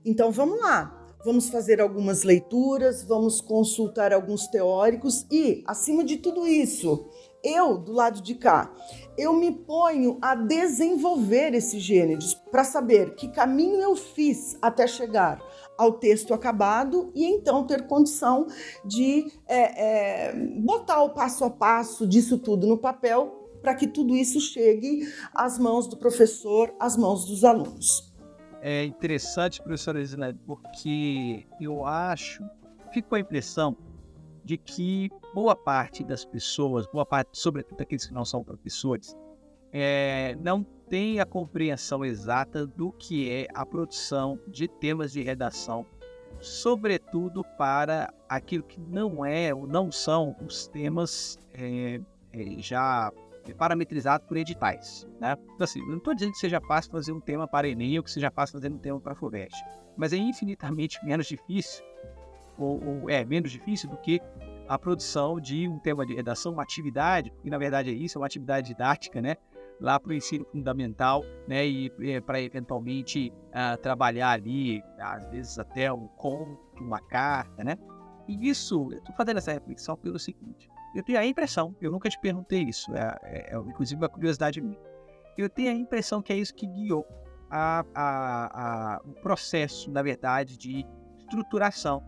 Então 0.04 0.32
vamos 0.32 0.60
lá. 0.60 1.02
Vamos 1.24 1.50
fazer 1.50 1.82
algumas 1.82 2.22
leituras, 2.22 3.04
vamos 3.04 3.42
consultar 3.42 4.14
alguns 4.14 4.46
teóricos 4.46 5.26
e, 5.32 5.64
acima 5.66 6.04
de 6.04 6.18
tudo 6.18 6.48
isso, 6.48 7.10
eu, 7.44 7.80
do 7.80 7.94
lado 7.94 8.22
de 8.22 8.36
cá, 8.36 8.72
eu 9.18 9.34
me 9.34 9.52
ponho 9.52 10.18
a 10.22 10.36
desenvolver 10.36 11.54
esses 11.54 11.82
gêneros 11.82 12.36
para 12.52 12.64
saber 12.64 13.16
que 13.16 13.28
caminho 13.28 13.82
eu 13.82 13.96
fiz 13.96 14.58
até 14.62 14.86
chegar 14.86 15.40
ao 15.78 15.94
texto 15.94 16.34
acabado 16.34 17.12
e 17.14 17.26
então 17.26 17.66
ter 17.66 17.88
condição 17.88 18.48
de 18.84 19.32
é, 19.48 20.30
é, 20.30 20.36
botar 20.60 21.04
o 21.04 21.10
passo 21.10 21.44
a 21.44 21.50
passo 21.50 22.08
disso 22.08 22.38
tudo 22.38 22.68
no 22.68 22.78
papel 22.78 23.42
para 23.62 23.74
que 23.74 23.88
tudo 23.88 24.16
isso 24.16 24.40
chegue 24.40 25.12
às 25.34 25.58
mãos 25.58 25.88
do 25.88 25.98
professor, 25.98 26.74
às 26.80 26.96
mãos 26.96 27.26
dos 27.26 27.44
alunos. 27.44 28.14
É 28.62 28.84
interessante, 28.84 29.62
professora 29.62 30.02
Isilene, 30.02 30.40
porque 30.46 31.46
eu 31.60 31.86
acho, 31.86 32.44
fico 32.92 33.10
com 33.10 33.16
a 33.16 33.20
impressão 33.20 33.76
de 34.44 34.58
que 34.58 35.10
boa 35.34 35.56
parte 35.56 36.04
das 36.04 36.24
pessoas, 36.24 36.86
boa 36.88 37.06
parte, 37.06 37.30
sobretudo 37.34 37.82
aqueles 37.82 38.06
que 38.06 38.14
não 38.14 38.24
são 38.24 38.44
professores, 38.44 39.16
é, 39.74 40.36
não 40.42 40.66
tem 40.90 41.20
a 41.20 41.26
compreensão 41.26 42.04
exata 42.04 42.66
do 42.66 42.92
que 42.92 43.30
é 43.30 43.48
a 43.54 43.66
produção 43.66 44.40
de 44.48 44.68
temas 44.68 45.12
de 45.12 45.22
redação, 45.22 45.86
sobretudo 46.40 47.44
para 47.58 48.14
aquilo 48.30 48.64
que 48.64 48.80
não 48.80 49.26
é 49.26 49.54
ou 49.54 49.68
não 49.68 49.92
são 49.92 50.36
os 50.46 50.68
temas 50.68 51.40
é, 51.54 52.00
é, 52.34 52.60
já 52.60 53.12
parametrizados 53.58 54.28
por 54.28 54.38
editais. 54.38 55.08
Né? 55.20 55.36
Então, 55.54 55.64
assim, 55.64 55.80
não 55.88 55.98
estou 55.98 56.14
dizendo 56.14 56.32
que 56.32 56.40
seja 56.40 56.60
fácil 56.62 56.92
fazer 56.92 57.12
um 57.12 57.20
tema 57.20 57.48
para 57.48 57.68
Enem 57.68 57.98
ou 57.98 58.04
que 58.04 58.12
seja 58.12 58.32
fácil 58.32 58.54
fazer 58.54 58.72
um 58.72 58.78
tema 58.78 59.00
para 59.00 59.16
FUVEST, 59.16 59.56
mas 59.96 60.14
é 60.14 60.18
infinitamente 60.18 61.04
menos 61.06 61.28
difícil, 61.28 61.84
ou, 62.58 62.84
ou 62.84 63.10
é 63.10 63.24
menos 63.24 63.52
difícil 63.52 63.90
do 63.90 63.98
que 63.98 64.22
a 64.68 64.80
produção 64.80 65.40
de 65.40 65.68
um 65.68 65.78
tema 65.78 66.06
de 66.06 66.16
redação, 66.16 66.54
uma 66.54 66.64
atividade, 66.64 67.32
e 67.44 67.50
na 67.50 67.58
verdade 67.58 67.90
é 67.90 67.94
isso, 67.94 68.18
é 68.18 68.20
uma 68.20 68.26
atividade 68.26 68.68
didática, 68.68 69.22
né? 69.22 69.38
Lá 69.80 70.00
para 70.00 70.12
o 70.12 70.14
ensino 70.14 70.46
fundamental, 70.46 71.24
né? 71.48 71.68
E 71.68 71.92
é, 72.02 72.22
para 72.22 72.42
eventualmente 72.42 73.32
uh, 73.50 73.78
trabalhar 73.82 74.32
ali, 74.32 74.82
às 75.00 75.28
vezes 75.30 75.60
até 75.60 75.92
um 75.92 76.08
conto, 76.08 76.82
uma 76.82 77.00
carta, 77.02 77.64
né? 77.64 77.78
E 78.28 78.50
isso, 78.50 78.90
eu 78.92 78.98
estou 78.98 79.16
fazendo 79.16 79.38
essa 79.38 79.52
reflexão 79.52 79.96
pelo 79.98 80.18
seguinte: 80.18 80.70
eu 80.96 81.04
tenho 81.04 81.20
a 81.20 81.26
impressão, 81.26 81.76
eu 81.82 81.92
nunca 81.92 82.10
te 82.10 82.20
perguntei 82.20 82.64
isso, 82.64 82.96
é, 82.96 83.18
é, 83.24 83.56
é 83.56 83.58
inclusive 83.58 84.02
uma 84.02 84.10
curiosidade 84.10 84.62
minha. 84.62 84.80
Eu 85.38 85.50
tenho 85.50 85.70
a 85.72 85.74
impressão 85.74 86.22
que 86.22 86.32
é 86.32 86.38
isso 86.38 86.54
que 86.54 86.66
guiou 86.66 87.06
a, 87.50 87.86
a, 87.94 88.96
a, 88.96 89.02
o 89.06 89.14
processo, 89.22 89.92
na 89.92 90.02
verdade, 90.02 90.58
de 90.58 90.86
estruturação 91.18 92.02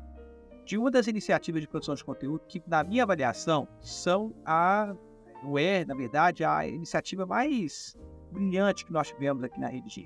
de 0.65 0.77
uma 0.77 0.91
das 0.91 1.07
iniciativas 1.07 1.61
de 1.61 1.67
produção 1.67 1.95
de 1.95 2.03
conteúdo 2.03 2.43
que, 2.47 2.61
na 2.67 2.83
minha 2.83 3.03
avaliação, 3.03 3.67
são 3.81 4.33
a, 4.45 4.93
ou 5.43 5.57
é, 5.57 5.85
na 5.85 5.93
verdade, 5.93 6.43
a 6.43 6.67
iniciativa 6.67 7.25
mais 7.25 7.95
brilhante 8.31 8.85
que 8.85 8.91
nós 8.91 9.07
tivemos 9.07 9.43
aqui 9.43 9.59
na 9.59 9.67
Rede 9.67 9.89
G, 9.89 10.05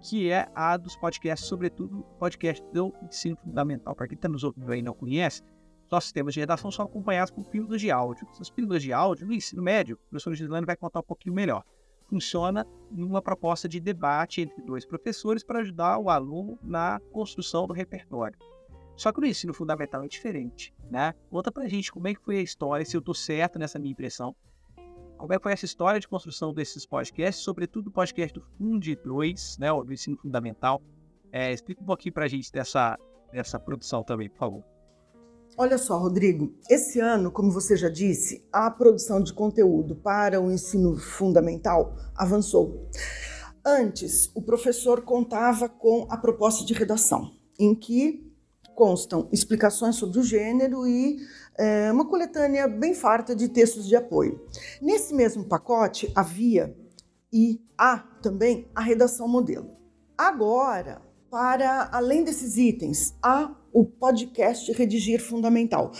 que 0.00 0.30
é 0.30 0.48
a 0.54 0.76
dos 0.76 0.96
podcasts, 0.96 1.48
sobretudo 1.48 2.04
podcast 2.18 2.64
do 2.72 2.92
ensino 3.02 3.36
fundamental. 3.36 3.94
Para 3.94 4.08
quem 4.08 4.16
está 4.16 4.28
nos 4.28 4.44
ouvindo 4.44 4.70
aí 4.70 4.80
e 4.80 4.82
não 4.82 4.94
conhece, 4.94 5.42
nossos 5.90 6.08
sistemas 6.08 6.34
de 6.34 6.40
redação 6.40 6.70
são 6.70 6.84
acompanhados 6.84 7.30
por 7.30 7.44
pílulas 7.46 7.80
de 7.80 7.90
áudio. 7.90 8.26
Essas 8.32 8.50
pílulas 8.50 8.82
de 8.82 8.92
áudio, 8.92 9.26
no 9.26 9.32
ensino 9.32 9.62
médio, 9.62 9.96
o 9.96 10.10
professor 10.10 10.34
Gislane 10.34 10.66
vai 10.66 10.76
contar 10.76 11.00
um 11.00 11.04
pouquinho 11.04 11.34
melhor. 11.34 11.62
Funciona 12.08 12.66
numa 12.90 13.22
proposta 13.22 13.68
de 13.68 13.80
debate 13.80 14.42
entre 14.42 14.62
dois 14.62 14.84
professores 14.84 15.42
para 15.42 15.60
ajudar 15.60 15.98
o 15.98 16.10
aluno 16.10 16.58
na 16.62 17.00
construção 17.12 17.66
do 17.66 17.72
repertório. 17.72 18.38
Só 18.96 19.12
que 19.12 19.20
no 19.20 19.26
ensino 19.26 19.52
fundamental 19.52 20.04
é 20.04 20.08
diferente, 20.08 20.72
né? 20.90 21.14
Conta 21.30 21.50
pra 21.50 21.66
gente 21.66 21.90
como 21.90 22.06
é 22.06 22.14
que 22.14 22.20
foi 22.20 22.38
a 22.38 22.42
história, 22.42 22.84
se 22.84 22.96
eu 22.96 23.02
tô 23.02 23.12
certo 23.14 23.58
nessa 23.58 23.78
minha 23.78 23.92
impressão. 23.92 24.36
Como 25.16 25.32
é 25.32 25.36
que 25.36 25.42
foi 25.42 25.52
essa 25.52 25.64
história 25.64 26.00
de 26.00 26.08
construção 26.08 26.52
desses 26.52 26.84
podcasts, 26.84 27.44
sobretudo 27.44 27.88
o 27.88 27.90
podcast 27.90 28.34
do 28.34 28.44
Fundi 28.58 28.96
2, 28.96 29.58
né, 29.58 29.68
do 29.68 29.92
ensino 29.92 30.16
fundamental. 30.16 30.82
É, 31.32 31.52
explica 31.52 31.82
um 31.82 31.86
pouquinho 31.86 32.12
pra 32.12 32.28
gente 32.28 32.52
dessa, 32.52 32.98
dessa 33.32 33.58
produção 33.58 34.02
também, 34.02 34.28
por 34.28 34.38
favor. 34.38 34.64
Olha 35.56 35.78
só, 35.78 35.98
Rodrigo, 35.98 36.52
esse 36.68 36.98
ano, 36.98 37.30
como 37.30 37.50
você 37.50 37.76
já 37.76 37.88
disse, 37.88 38.44
a 38.52 38.68
produção 38.70 39.22
de 39.22 39.32
conteúdo 39.32 39.94
para 39.94 40.40
o 40.40 40.50
ensino 40.50 40.96
fundamental 40.96 41.94
avançou. 42.16 42.88
Antes, 43.64 44.30
o 44.34 44.42
professor 44.42 45.02
contava 45.02 45.68
com 45.68 46.06
a 46.10 46.16
proposta 46.16 46.64
de 46.64 46.74
redação, 46.74 47.36
em 47.58 47.74
que 47.74 48.23
constam 48.74 49.28
explicações 49.32 49.96
sobre 49.96 50.18
o 50.18 50.22
gênero 50.22 50.86
e 50.86 51.18
é, 51.56 51.90
uma 51.92 52.06
coletânea 52.06 52.66
bem 52.66 52.94
farta 52.94 53.34
de 53.34 53.48
textos 53.48 53.86
de 53.86 53.96
apoio. 53.96 54.40
Nesse 54.80 55.14
mesmo 55.14 55.44
pacote 55.44 56.10
havia 56.14 56.76
e 57.32 57.60
há 57.76 57.98
também 58.22 58.68
a 58.74 58.80
redação 58.80 59.26
modelo. 59.26 59.70
Agora, 60.16 61.02
para 61.30 61.88
além 61.92 62.22
desses 62.22 62.56
itens, 62.56 63.14
há 63.20 63.52
o 63.72 63.84
podcast 63.84 64.70
Redigir 64.72 65.20
Fundamental, 65.20 65.90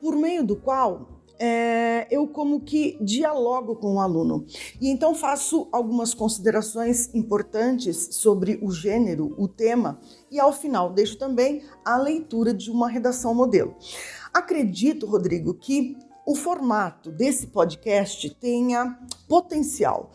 por 0.00 0.14
meio 0.14 0.44
do 0.44 0.54
qual 0.54 1.15
é, 1.38 2.06
eu 2.10 2.26
como 2.28 2.60
que 2.60 2.98
dialogo 3.00 3.76
com 3.76 3.94
o 3.94 4.00
aluno 4.00 4.46
e 4.80 4.88
então 4.88 5.14
faço 5.14 5.68
algumas 5.70 6.14
considerações 6.14 7.14
importantes 7.14 8.08
sobre 8.12 8.58
o 8.62 8.70
gênero, 8.70 9.34
o 9.38 9.46
tema 9.46 10.00
e 10.30 10.40
ao 10.40 10.52
final 10.52 10.92
deixo 10.92 11.18
também 11.18 11.62
a 11.84 11.96
leitura 11.96 12.54
de 12.54 12.70
uma 12.70 12.88
redação 12.88 13.34
modelo. 13.34 13.74
Acredito, 14.32 15.06
Rodrigo, 15.06 15.54
que 15.54 15.96
o 16.26 16.34
formato 16.34 17.10
desse 17.10 17.46
podcast 17.48 18.28
tenha 18.36 18.98
potencial, 19.28 20.10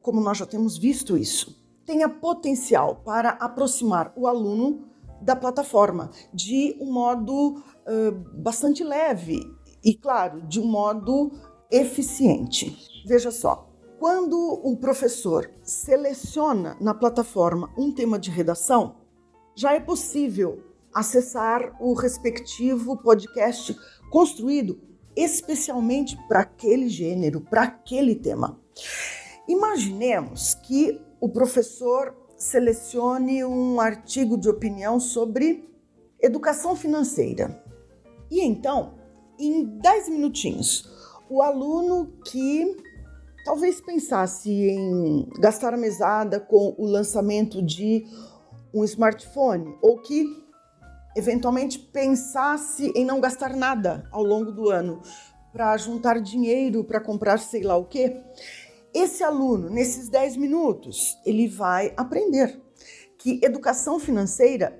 como 0.00 0.20
nós 0.20 0.38
já 0.38 0.46
temos 0.46 0.78
visto 0.78 1.16
isso, 1.16 1.58
tenha 1.84 2.08
potencial 2.08 2.96
para 3.04 3.30
aproximar 3.30 4.12
o 4.14 4.26
aluno 4.26 4.86
da 5.20 5.36
plataforma 5.36 6.10
de 6.32 6.76
um 6.80 6.92
modo 6.92 7.56
uh, 7.58 8.12
bastante 8.34 8.82
leve 8.82 9.40
e, 9.84 9.94
claro, 9.94 10.42
de 10.42 10.60
um 10.60 10.66
modo 10.66 11.32
eficiente. 11.70 12.76
Veja 13.06 13.30
só, 13.30 13.68
quando 13.98 14.36
o 14.64 14.76
professor 14.76 15.50
seleciona 15.62 16.76
na 16.80 16.94
plataforma 16.94 17.72
um 17.76 17.92
tema 17.92 18.18
de 18.18 18.30
redação, 18.30 18.96
já 19.54 19.74
é 19.74 19.80
possível 19.80 20.62
acessar 20.92 21.76
o 21.80 21.92
respectivo 21.94 22.96
podcast 22.96 23.76
construído 24.10 24.80
especialmente 25.16 26.16
para 26.28 26.40
aquele 26.40 26.88
gênero, 26.88 27.40
para 27.40 27.62
aquele 27.62 28.14
tema. 28.14 28.58
Imaginemos 29.48 30.54
que 30.54 31.00
o 31.20 31.28
professor 31.28 32.16
selecione 32.36 33.44
um 33.44 33.80
artigo 33.80 34.38
de 34.38 34.48
opinião 34.48 34.98
sobre 34.98 35.68
educação 36.20 36.74
financeira. 36.74 37.62
E 38.30 38.40
então, 38.40 38.94
em 39.46 39.64
10 39.64 40.08
minutinhos, 40.08 40.88
o 41.28 41.42
aluno 41.42 42.12
que 42.24 42.76
talvez 43.44 43.80
pensasse 43.80 44.50
em 44.50 45.28
gastar 45.38 45.74
a 45.74 45.76
mesada 45.76 46.38
com 46.38 46.74
o 46.76 46.86
lançamento 46.86 47.62
de 47.62 48.04
um 48.72 48.84
smartphone 48.84 49.76
ou 49.80 49.98
que 49.98 50.24
eventualmente 51.16 51.78
pensasse 51.78 52.92
em 52.94 53.04
não 53.04 53.20
gastar 53.20 53.56
nada 53.56 54.08
ao 54.12 54.22
longo 54.22 54.52
do 54.52 54.70
ano 54.70 55.00
para 55.52 55.76
juntar 55.76 56.20
dinheiro 56.20 56.84
para 56.84 57.00
comprar 57.00 57.38
sei 57.38 57.62
lá 57.62 57.76
o 57.76 57.84
quê, 57.84 58.20
esse 58.94 59.22
aluno, 59.22 59.70
nesses 59.70 60.08
10 60.08 60.36
minutos, 60.36 61.16
ele 61.24 61.48
vai 61.48 61.92
aprender 61.96 62.60
que 63.18 63.40
educação 63.42 64.00
financeira 64.00 64.79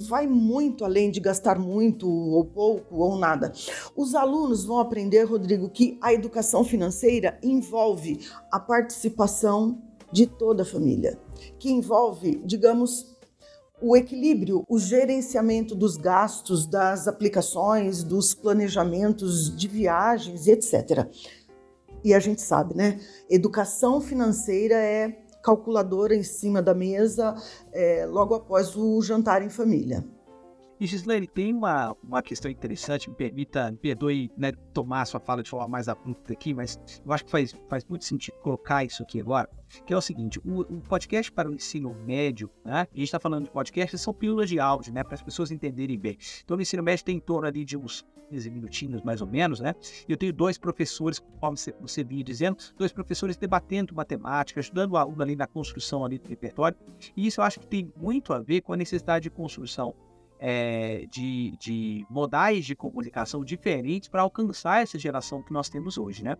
vai 0.00 0.26
muito 0.26 0.84
além 0.84 1.10
de 1.10 1.20
gastar 1.20 1.58
muito 1.58 2.08
ou 2.08 2.44
pouco 2.44 2.96
ou 2.96 3.18
nada. 3.18 3.52
Os 3.94 4.14
alunos 4.14 4.64
vão 4.64 4.78
aprender, 4.78 5.24
Rodrigo, 5.24 5.68
que 5.68 5.98
a 6.00 6.12
educação 6.12 6.64
financeira 6.64 7.38
envolve 7.42 8.20
a 8.50 8.58
participação 8.58 9.82
de 10.12 10.26
toda 10.26 10.62
a 10.62 10.66
família, 10.66 11.18
que 11.58 11.70
envolve, 11.70 12.42
digamos, 12.44 13.16
o 13.80 13.96
equilíbrio, 13.96 14.64
o 14.68 14.78
gerenciamento 14.78 15.74
dos 15.74 15.96
gastos, 15.96 16.66
das 16.66 17.08
aplicações, 17.08 18.02
dos 18.02 18.34
planejamentos 18.34 19.54
de 19.56 19.68
viagens, 19.68 20.46
etc. 20.46 21.08
E 22.04 22.12
a 22.12 22.18
gente 22.18 22.42
sabe, 22.42 22.74
né? 22.74 22.98
Educação 23.28 24.00
financeira 24.00 24.74
é 24.74 25.18
calculadora 25.42 26.14
em 26.14 26.22
cima 26.22 26.62
da 26.62 26.74
mesa 26.74 27.34
é, 27.72 28.06
logo 28.06 28.34
após 28.34 28.76
o 28.76 29.00
jantar 29.02 29.42
em 29.42 29.50
família. 29.50 30.04
E 30.80 30.86
Gislaine, 30.86 31.26
tem 31.26 31.52
uma, 31.52 31.94
uma 32.02 32.22
questão 32.22 32.50
interessante, 32.50 33.10
me 33.10 33.14
permita, 33.14 33.70
me 33.70 33.76
perdoe 33.76 34.32
né, 34.34 34.50
tomar 34.72 35.02
a 35.02 35.04
sua 35.04 35.20
fala 35.20 35.42
de 35.42 35.50
forma 35.50 35.68
mais 35.68 35.90
abrupta 35.90 36.32
aqui, 36.32 36.54
mas 36.54 36.80
eu 37.04 37.12
acho 37.12 37.26
que 37.26 37.30
faz, 37.30 37.54
faz 37.68 37.84
muito 37.84 38.06
sentido 38.06 38.38
colocar 38.38 38.82
isso 38.82 39.02
aqui 39.02 39.20
agora, 39.20 39.46
que 39.84 39.92
é 39.92 39.96
o 39.96 40.00
seguinte, 40.00 40.40
o, 40.42 40.60
o 40.60 40.80
podcast 40.80 41.30
para 41.30 41.50
o 41.50 41.52
ensino 41.52 41.94
médio, 42.06 42.50
né, 42.64 42.88
a 42.90 42.96
gente 42.96 43.04
está 43.04 43.20
falando 43.20 43.44
de 43.44 43.50
podcast, 43.50 43.98
são 43.98 44.14
pílulas 44.14 44.48
de 44.48 44.58
áudio, 44.58 44.90
né, 44.90 45.04
para 45.04 45.12
as 45.12 45.22
pessoas 45.22 45.50
entenderem 45.50 45.98
bem. 45.98 46.16
Então, 46.42 46.56
no 46.56 46.62
ensino 46.62 46.82
médio 46.82 47.04
tem 47.04 47.18
em 47.18 47.20
torno 47.20 47.46
ali 47.46 47.62
de 47.62 47.76
uns 47.76 48.02
15 48.30 48.50
minutinhos 48.50 49.02
mais 49.02 49.20
ou 49.20 49.26
menos, 49.26 49.60
né? 49.60 49.74
Eu 50.08 50.16
tenho 50.16 50.32
dois 50.32 50.56
professores, 50.56 51.18
conforme 51.18 51.58
você, 51.80 52.04
vinha 52.04 52.22
dizendo, 52.22 52.56
dois 52.78 52.92
professores 52.92 53.36
debatendo 53.36 53.94
matemática, 53.94 54.60
ajudando 54.60 54.92
o 54.92 54.96
aluno 54.96 55.22
ali 55.22 55.36
na 55.36 55.46
construção 55.46 56.04
ali 56.04 56.18
do 56.18 56.28
repertório. 56.28 56.76
E 57.16 57.26
isso 57.26 57.40
eu 57.40 57.44
acho 57.44 57.60
que 57.60 57.66
tem 57.66 57.92
muito 57.96 58.32
a 58.32 58.38
ver 58.38 58.60
com 58.60 58.72
a 58.72 58.76
necessidade 58.76 59.24
de 59.24 59.30
construção 59.30 59.94
é, 60.38 61.06
de, 61.10 61.56
de 61.58 62.06
modais 62.08 62.64
de 62.64 62.74
comunicação 62.74 63.44
diferentes 63.44 64.08
para 64.08 64.22
alcançar 64.22 64.82
essa 64.82 64.98
geração 64.98 65.42
que 65.42 65.52
nós 65.52 65.68
temos 65.68 65.98
hoje, 65.98 66.24
né? 66.24 66.36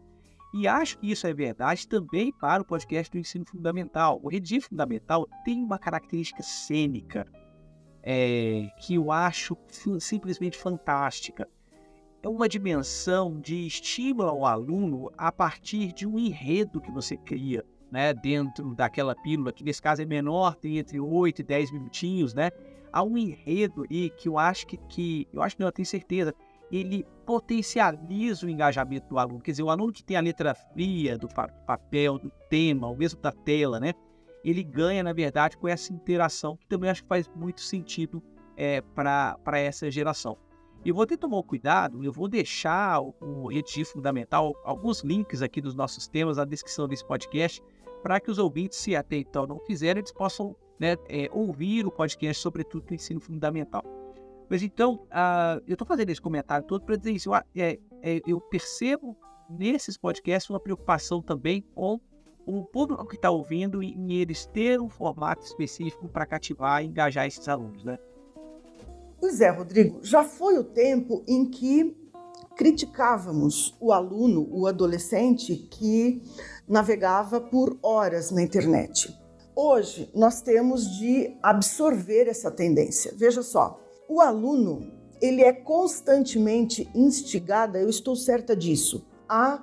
E 0.52 0.66
acho 0.66 0.98
que 0.98 1.10
isso 1.10 1.26
é 1.26 1.34
verdade 1.34 1.86
também 1.86 2.32
para 2.32 2.62
o 2.62 2.64
podcast 2.64 3.10
do 3.10 3.18
ensino 3.18 3.44
fundamental. 3.46 4.18
O 4.22 4.28
Redigir 4.28 4.62
Fundamental 4.62 5.28
tem 5.44 5.62
uma 5.62 5.78
característica 5.78 6.42
cênica 6.42 7.24
é, 8.02 8.68
que 8.80 8.94
eu 8.94 9.12
acho 9.12 9.56
simplesmente 10.00 10.58
fantástica. 10.58 11.48
É 12.22 12.28
uma 12.28 12.48
dimensão 12.48 13.40
de 13.40 13.66
estímulo 13.66 14.28
ao 14.28 14.44
aluno 14.44 15.10
a 15.16 15.32
partir 15.32 15.92
de 15.92 16.06
um 16.06 16.18
enredo 16.18 16.80
que 16.80 16.90
você 16.90 17.16
cria 17.16 17.64
né, 17.90 18.12
dentro 18.12 18.74
daquela 18.74 19.14
pílula, 19.14 19.52
que 19.52 19.64
nesse 19.64 19.80
caso 19.80 20.02
é 20.02 20.04
menor, 20.04 20.54
tem 20.54 20.78
entre 20.78 21.00
8 21.00 21.40
e 21.40 21.42
10 21.42 21.72
minutinhos, 21.72 22.34
né? 22.34 22.50
há 22.92 23.02
um 23.02 23.16
enredo 23.16 23.84
aí 23.90 24.10
que 24.10 24.28
eu 24.28 24.38
acho 24.38 24.66
que, 24.66 24.76
que 24.76 25.28
eu 25.32 25.42
acho 25.42 25.56
que 25.56 25.60
não, 25.60 25.68
eu 25.68 25.72
tenho 25.72 25.86
certeza, 25.86 26.34
ele 26.70 27.06
potencializa 27.26 28.46
o 28.46 28.50
engajamento 28.50 29.08
do 29.08 29.18
aluno. 29.18 29.40
Quer 29.40 29.52
dizer, 29.52 29.62
o 29.62 29.70
aluno 29.70 29.92
que 29.92 30.04
tem 30.04 30.16
a 30.16 30.20
letra 30.20 30.54
fria 30.54 31.18
do 31.18 31.28
papel, 31.66 32.18
do 32.18 32.30
tema, 32.48 32.88
ou 32.88 32.96
mesmo 32.96 33.20
da 33.20 33.32
tela, 33.32 33.80
né? 33.80 33.92
Ele 34.44 34.62
ganha, 34.62 35.02
na 35.02 35.12
verdade, 35.12 35.56
com 35.56 35.68
essa 35.68 35.92
interação, 35.92 36.56
que 36.56 36.66
também 36.66 36.88
acho 36.88 37.02
que 37.02 37.08
faz 37.08 37.28
muito 37.34 37.60
sentido 37.60 38.22
é, 38.56 38.80
para 38.80 39.58
essa 39.58 39.90
geração. 39.90 40.38
E 40.84 40.90
vou 40.92 41.06
ter 41.06 41.16
que 41.16 41.20
tomar 41.20 41.42
cuidado, 41.42 42.02
eu 42.02 42.10
vou 42.10 42.26
deixar 42.26 43.00
o, 43.00 43.48
Redigir 43.48 43.84
Fundamental, 43.86 44.54
alguns 44.64 45.02
links 45.02 45.42
aqui 45.42 45.60
dos 45.60 45.74
nossos 45.74 46.08
temas 46.08 46.38
na 46.38 46.44
descrição 46.44 46.88
desse 46.88 47.04
podcast, 47.04 47.62
para 48.02 48.18
que 48.18 48.30
os 48.30 48.38
ouvintes, 48.38 48.78
se 48.78 48.96
até 48.96 49.16
então 49.16 49.46
não 49.46 49.58
fizerem, 49.60 50.00
eles 50.00 50.12
possam 50.12 50.56
né, 50.78 50.96
é, 51.08 51.28
ouvir 51.32 51.86
o 51.86 51.90
podcast, 51.90 52.42
sobretudo 52.42 52.86
do 52.86 52.94
ensino 52.94 53.20
fundamental. 53.20 53.84
Mas 54.48 54.62
então, 54.62 54.94
uh, 54.94 55.62
eu 55.66 55.74
estou 55.74 55.86
fazendo 55.86 56.08
esse 56.08 56.20
comentário 56.20 56.66
todo 56.66 56.82
para 56.82 56.96
dizer 56.96 57.12
isso. 57.12 57.28
Eu, 57.28 57.34
é, 57.34 57.78
é, 58.02 58.20
eu 58.26 58.40
percebo 58.40 59.16
nesses 59.50 59.98
podcasts 59.98 60.48
uma 60.48 60.58
preocupação 60.58 61.20
também 61.20 61.60
com 61.74 62.00
o 62.46 62.64
público 62.64 63.06
que 63.06 63.16
está 63.16 63.30
ouvindo 63.30 63.82
em 63.82 64.14
eles 64.14 64.46
ter 64.46 64.80
um 64.80 64.88
formato 64.88 65.44
específico 65.44 66.08
para 66.08 66.26
cativar 66.26 66.82
e 66.82 66.86
engajar 66.86 67.26
esses 67.26 67.46
alunos, 67.48 67.84
né? 67.84 67.98
Pois 69.20 69.40
é, 69.42 69.50
Rodrigo, 69.50 70.00
já 70.02 70.24
foi 70.24 70.58
o 70.58 70.64
tempo 70.64 71.22
em 71.28 71.44
que 71.44 71.94
criticávamos 72.56 73.76
o 73.78 73.92
aluno, 73.92 74.48
o 74.50 74.66
adolescente 74.66 75.54
que 75.70 76.22
navegava 76.66 77.38
por 77.38 77.78
horas 77.82 78.30
na 78.30 78.42
internet. 78.42 79.14
Hoje 79.54 80.10
nós 80.14 80.40
temos 80.40 80.98
de 80.98 81.36
absorver 81.42 82.28
essa 82.28 82.50
tendência. 82.50 83.12
Veja 83.14 83.42
só, 83.42 83.78
o 84.08 84.22
aluno 84.22 84.90
ele 85.20 85.42
é 85.42 85.52
constantemente 85.52 86.88
instigado, 86.94 87.76
eu 87.76 87.90
estou 87.90 88.16
certa 88.16 88.56
disso, 88.56 89.06
a 89.28 89.62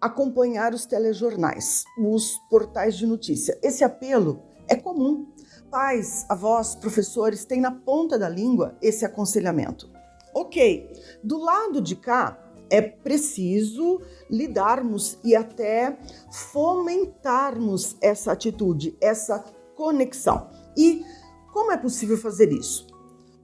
acompanhar 0.00 0.72
os 0.72 0.86
telejornais, 0.86 1.84
os 1.98 2.38
portais 2.48 2.96
de 2.96 3.06
notícia. 3.06 3.58
Esse 3.62 3.84
apelo 3.84 4.42
é 4.68 4.76
comum. 4.76 5.26
Pais, 5.70 6.24
avós, 6.28 6.74
professores 6.74 7.44
têm 7.44 7.60
na 7.60 7.70
ponta 7.70 8.18
da 8.18 8.28
língua 8.28 8.76
esse 8.80 9.04
aconselhamento. 9.04 9.90
Ok, 10.34 10.92
do 11.22 11.38
lado 11.38 11.80
de 11.80 11.96
cá, 11.96 12.38
é 12.68 12.82
preciso 12.82 14.00
lidarmos 14.30 15.18
e 15.24 15.34
até 15.34 15.98
fomentarmos 16.30 17.96
essa 18.00 18.32
atitude, 18.32 18.96
essa 19.00 19.38
conexão. 19.74 20.50
E 20.76 21.04
como 21.52 21.72
é 21.72 21.76
possível 21.76 22.16
fazer 22.16 22.52
isso? 22.52 22.86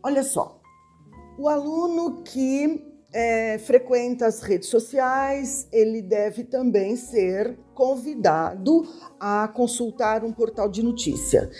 Olha 0.02 0.22
só, 0.22 0.60
O 1.38 1.48
aluno 1.48 2.22
que 2.22 2.91
é, 3.12 3.58
frequenta 3.58 4.26
as 4.26 4.40
redes 4.40 4.68
sociais, 4.68 5.68
ele 5.70 6.00
deve 6.00 6.44
também 6.44 6.96
ser 6.96 7.58
convidado 7.74 8.86
a 9.20 9.48
consultar 9.48 10.24
um 10.24 10.32
portal 10.32 10.68
de 10.68 10.82
notícia. 10.82 11.50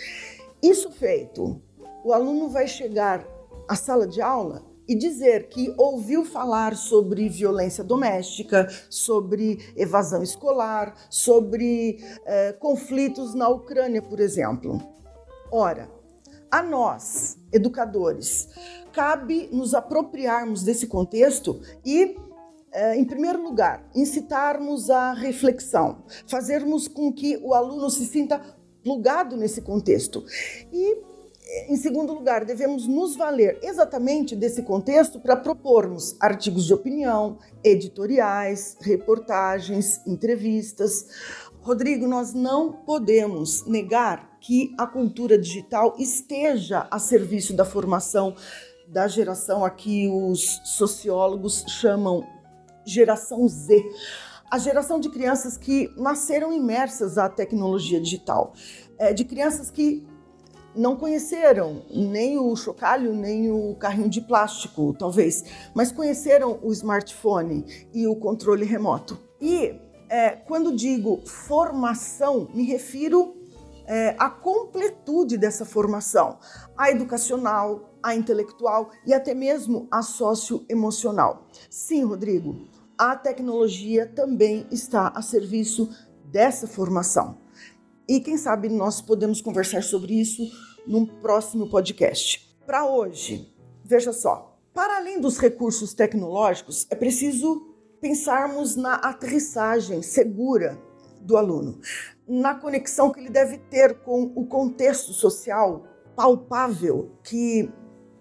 Isso 0.61 0.89
feito, 0.91 1.61
o 2.03 2.13
aluno 2.13 2.49
vai 2.49 2.67
chegar 2.67 3.25
à 3.67 3.75
sala 3.75 4.07
de 4.07 4.21
aula 4.21 4.63
e 4.87 4.95
dizer 4.95 5.47
que 5.47 5.73
ouviu 5.77 6.25
falar 6.25 6.75
sobre 6.75 7.29
violência 7.29 7.83
doméstica, 7.83 8.67
sobre 8.89 9.59
evasão 9.75 10.21
escolar, 10.21 10.93
sobre 11.09 11.99
é, 12.25 12.51
conflitos 12.53 13.33
na 13.33 13.47
Ucrânia, 13.47 14.01
por 14.01 14.19
exemplo. 14.19 14.81
Ora, 15.51 15.89
a 16.51 16.61
nós, 16.61 17.37
educadores, 17.53 18.49
cabe 18.91 19.47
nos 19.51 19.73
apropriarmos 19.73 20.63
desse 20.63 20.87
contexto 20.87 21.61
e, 21.85 22.17
é, 22.71 22.95
em 22.97 23.05
primeiro 23.05 23.41
lugar, 23.41 23.87
incitarmos 23.95 24.89
a 24.89 25.13
reflexão, 25.13 26.03
fazermos 26.27 26.87
com 26.87 27.13
que 27.13 27.37
o 27.37 27.53
aluno 27.53 27.89
se 27.89 28.05
sinta 28.05 28.41
plugado 28.83 29.37
nesse 29.37 29.61
contexto 29.61 30.25
e 30.71 31.13
em 31.67 31.75
segundo 31.75 32.13
lugar, 32.13 32.45
devemos 32.45 32.87
nos 32.87 33.15
valer 33.15 33.59
exatamente 33.61 34.35
desse 34.35 34.63
contexto 34.63 35.19
para 35.19 35.35
propormos 35.35 36.15
artigos 36.19 36.65
de 36.65 36.73
opinião, 36.73 37.37
editoriais, 37.63 38.77
reportagens, 38.81 40.01
entrevistas. 40.07 41.07
Rodrigo, 41.61 42.07
nós 42.07 42.33
não 42.33 42.71
podemos 42.71 43.65
negar 43.65 44.32
que 44.43 44.75
a 44.77 44.85
cultura 44.85 45.37
digital 45.37 45.95
esteja 45.97 46.85
a 46.91 46.99
serviço 46.99 47.55
da 47.55 47.63
formação 47.63 48.35
da 48.87 49.07
geração 49.07 49.63
a 49.63 49.69
que 49.69 50.07
os 50.09 50.61
sociólogos 50.65 51.63
chamam 51.67 52.27
geração 52.85 53.47
Z 53.47 53.81
a 54.51 54.59
geração 54.59 54.99
de 54.99 55.09
crianças 55.09 55.57
que 55.57 55.91
nasceram 55.97 56.53
imersas 56.53 57.17
à 57.17 57.27
tecnologia 57.27 57.99
digital, 57.99 58.53
é, 58.99 59.11
de 59.11 59.25
crianças 59.25 59.71
que 59.71 60.05
não 60.75 60.95
conheceram 60.95 61.81
nem 61.89 62.37
o 62.37 62.55
chocalho, 62.55 63.15
nem 63.15 63.49
o 63.49 63.73
carrinho 63.73 64.09
de 64.09 64.21
plástico, 64.21 64.93
talvez, 64.93 65.43
mas 65.73 65.91
conheceram 65.91 66.59
o 66.61 66.71
smartphone 66.71 67.65
e 67.91 68.05
o 68.05 68.15
controle 68.15 68.63
remoto. 68.63 69.19
E 69.41 69.73
é, 70.07 70.29
quando 70.29 70.75
digo 70.75 71.25
formação, 71.25 72.47
me 72.53 72.63
refiro 72.63 73.42
é, 73.85 74.15
à 74.17 74.29
completude 74.29 75.37
dessa 75.37 75.65
formação, 75.65 76.39
a 76.77 76.89
educacional, 76.91 77.97
a 78.01 78.15
intelectual 78.15 78.91
e 79.05 79.13
até 79.13 79.33
mesmo 79.33 79.87
a 79.91 80.01
socioemocional. 80.01 81.47
Sim, 81.69 82.03
Rodrigo, 82.03 82.67
a 82.97 83.15
tecnologia 83.15 84.05
também 84.05 84.67
está 84.71 85.09
a 85.09 85.21
serviço 85.21 85.89
dessa 86.25 86.67
formação. 86.67 87.37
E 88.07 88.19
quem 88.19 88.37
sabe 88.37 88.69
nós 88.69 89.01
podemos 89.01 89.41
conversar 89.41 89.83
sobre 89.83 90.19
isso 90.19 90.43
num 90.85 91.05
próximo 91.05 91.69
podcast. 91.69 92.53
Para 92.65 92.85
hoje, 92.85 93.53
veja 93.83 94.11
só, 94.11 94.57
para 94.73 94.97
além 94.97 95.21
dos 95.21 95.37
recursos 95.37 95.93
tecnológicos, 95.93 96.87
é 96.89 96.95
preciso 96.95 97.73
pensarmos 98.01 98.75
na 98.75 98.95
aterrissagem 98.95 100.01
segura 100.01 100.77
do 101.23 101.37
aluno, 101.37 101.79
na 102.27 102.55
conexão 102.55 103.11
que 103.11 103.19
ele 103.19 103.29
deve 103.29 103.57
ter 103.57 103.95
com 103.99 104.31
o 104.35 104.45
contexto 104.45 105.13
social 105.13 105.87
palpável 106.15 107.11
que 107.23 107.71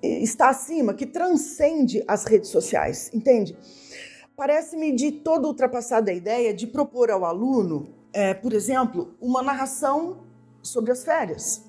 está 0.03 0.49
acima, 0.49 0.95
que 0.95 1.07
transcende 1.07 2.03
as 2.09 2.25
redes 2.25 2.51
sociais, 2.51 3.11
entende? 3.13 3.57
Parece-me 4.37 4.93
de 4.93 5.13
toda 5.13 5.47
ultrapassada 5.47 6.11
a 6.11 6.15
ideia 6.15 6.53
de 6.53 6.67
propor 6.67 7.11
ao 7.11 7.25
aluno 7.25 7.95
é, 8.13 8.35
por 8.35 8.53
exemplo, 8.53 9.15
uma 9.21 9.43
narração 9.43 10.25
sobre 10.63 10.93
as 10.93 11.05
férias 11.05 11.65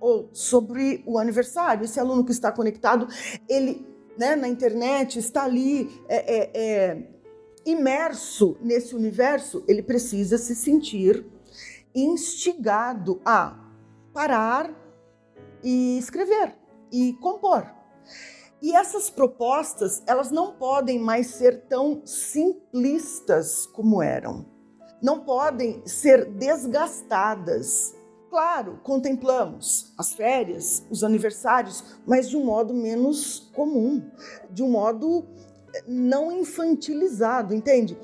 ou 0.00 0.28
sobre 0.32 1.02
o 1.06 1.18
aniversário. 1.18 1.84
Esse 1.84 1.98
aluno 1.98 2.24
que 2.24 2.30
está 2.30 2.52
conectado, 2.52 3.08
ele 3.48 3.86
né, 4.16 4.36
na 4.36 4.48
internet 4.48 5.18
está 5.18 5.44
ali 5.44 5.88
é, 6.08 6.36
é, 6.36 6.50
é, 6.54 7.08
imerso 7.70 8.56
nesse 8.60 8.94
universo, 8.94 9.64
ele 9.68 9.82
precisa 9.82 10.38
se 10.38 10.54
sentir 10.54 11.26
instigado 11.94 13.20
a 13.24 13.58
parar 14.12 14.70
e 15.62 15.98
escrever 15.98 16.54
e 16.92 17.12
compor. 17.14 17.66
E 18.60 18.74
essas 18.74 19.08
propostas, 19.08 20.02
elas 20.06 20.30
não 20.30 20.52
podem 20.52 20.98
mais 20.98 21.28
ser 21.28 21.62
tão 21.68 22.02
simplistas 22.04 23.66
como 23.66 24.02
eram 24.02 24.58
não 25.00 25.20
podem 25.20 25.82
ser 25.86 26.24
desgastadas. 26.26 27.94
Claro, 28.28 28.78
contemplamos 28.82 29.92
as 29.96 30.12
férias, 30.12 30.84
os 30.90 31.02
aniversários, 31.02 31.98
mas 32.06 32.28
de 32.28 32.36
um 32.36 32.44
modo 32.44 32.74
menos 32.74 33.50
comum, 33.54 34.02
de 34.50 34.62
um 34.62 34.70
modo 34.70 35.26
não 35.86 36.32
infantilizado, 36.32 37.54
entende? 37.54 37.98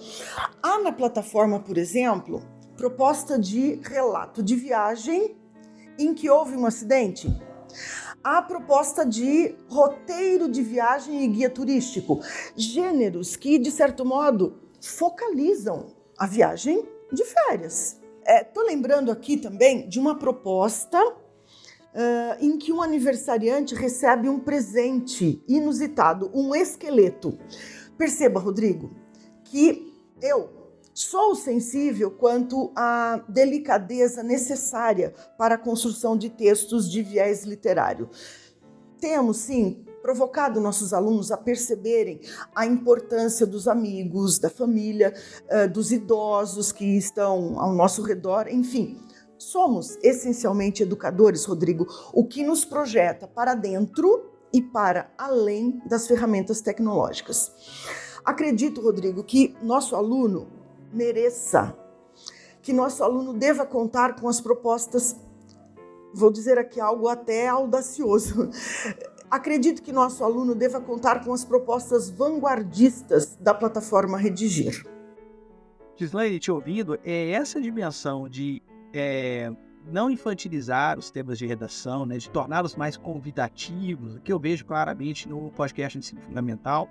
Há 0.63 0.79
na 0.79 0.93
plataforma, 0.93 1.61
por 1.61 1.79
exemplo, 1.79 2.43
proposta 2.77 3.39
de 3.39 3.81
relato 3.83 4.43
de 4.43 4.57
viagem 4.57 5.37
em 5.99 6.15
que 6.15 6.29
houve 6.29 6.57
um 6.57 6.67
acidente. 6.67 7.29
Há 8.23 8.41
proposta 8.41 9.05
de 9.05 9.55
roteiro 9.69 10.49
de 10.49 10.63
viagem 10.63 11.25
e 11.25 11.29
guia 11.29 11.51
turístico, 11.51 12.21
gêneros 12.57 13.37
que, 13.37 13.59
de 13.59 13.71
certo 13.71 14.05
modo, 14.05 14.59
focalizam 14.81 15.95
a 16.19 16.27
viagem 16.27 16.89
de 17.13 17.25
férias. 17.25 18.01
Estou 18.27 18.65
é, 18.65 18.67
lembrando 18.67 19.11
aqui 19.11 19.37
também 19.37 19.89
de 19.89 20.01
uma 20.01 20.19
proposta 20.19 20.99
uh, 21.95 22.45
em 22.45 22.59
que 22.59 22.73
um 22.73 22.83
aniversariante 22.83 23.75
recebe 23.75 24.29
um 24.29 24.41
presente 24.41 25.43
inusitado, 25.49 26.31
um 26.35 26.55
esqueleto. 26.55 27.39
Perceba, 27.97 28.41
Rodrigo, 28.41 28.91
que 29.45 29.95
eu 30.21 30.51
sou 30.93 31.35
sensível 31.35 32.11
quanto 32.11 32.73
à 32.75 33.23
delicadeza 33.29 34.23
necessária 34.23 35.15
para 35.39 35.55
a 35.57 35.59
construção 35.59 36.17
de 36.17 36.31
textos 36.31 36.91
de 36.91 37.03
viés 37.03 37.45
literário. 37.45 38.09
Temos, 39.01 39.39
sim, 39.39 39.85
provocado 40.01 40.61
nossos 40.61 40.93
alunos 40.93 41.33
a 41.33 41.37
perceberem 41.37 42.21
a 42.55 42.67
importância 42.67 43.47
dos 43.47 43.67
amigos, 43.67 44.39
da 44.39 44.51
família, 44.51 45.15
eh, 45.49 45.67
dos 45.67 45.91
idosos 45.91 46.71
que 46.71 46.85
estão 46.97 47.59
ao 47.59 47.73
nosso 47.73 48.03
redor, 48.03 48.47
enfim. 48.49 48.99
Somos 49.45 49.99
essencialmente 50.03 50.83
educadores, 50.83 51.45
Rodrigo, 51.45 51.87
o 52.13 52.25
que 52.25 52.43
nos 52.43 52.65
projeta 52.65 53.27
para 53.27 53.55
dentro 53.55 54.31
e 54.53 54.63
para 54.63 55.11
além 55.19 55.83
das 55.87 56.07
ferramentas 56.07 56.61
tecnológicas. 56.61 57.53
Acredito, 58.25 58.81
Rodrigo, 58.81 59.23
que 59.23 59.55
nosso 59.63 59.95
aluno 59.95 60.49
mereça, 60.93 61.77
que 62.63 62.73
nosso 62.73 63.05
aluno 63.05 63.35
deva 63.35 63.67
contar 63.67 64.19
com 64.19 64.29
as 64.29 64.41
propostas, 64.41 65.15
vou 66.15 66.31
dizer 66.33 66.59
aqui 66.59 66.81
algo 66.81 67.07
até 67.09 67.47
audacioso, 67.49 68.49
Acredito 69.31 69.83
que 69.83 69.91
nosso 69.91 70.23
aluno 70.23 70.55
deva 70.55 70.81
contar 70.81 71.25
com 71.25 71.33
as 71.33 71.45
propostas 71.45 72.09
vanguardistas 72.09 73.35
da 73.35 73.53
plataforma 73.53 74.17
Redigir. 74.17 74.87
Gislaine, 75.97 76.39
te 76.39 76.53
ouvindo, 76.53 76.97
é 77.03 77.31
essa 77.31 77.61
dimensão 77.61 78.29
de 78.29 78.63
é, 78.95 79.51
não 79.91 80.09
infantilizar 80.09 80.99
os 80.99 81.11
temas 81.11 81.37
de 81.37 81.47
redação, 81.47 82.07
né, 82.07 82.17
de 82.17 82.31
torná-los 82.31 82.77
mais 82.77 82.97
convidativos, 82.97 84.19
que 84.21 84.33
eu 84.33 84.39
vejo 84.39 84.65
claramente 84.65 85.29
no 85.29 85.51
podcast 85.51 85.99
de 85.99 86.05
ensino 86.07 86.23
fundamental, 86.23 86.89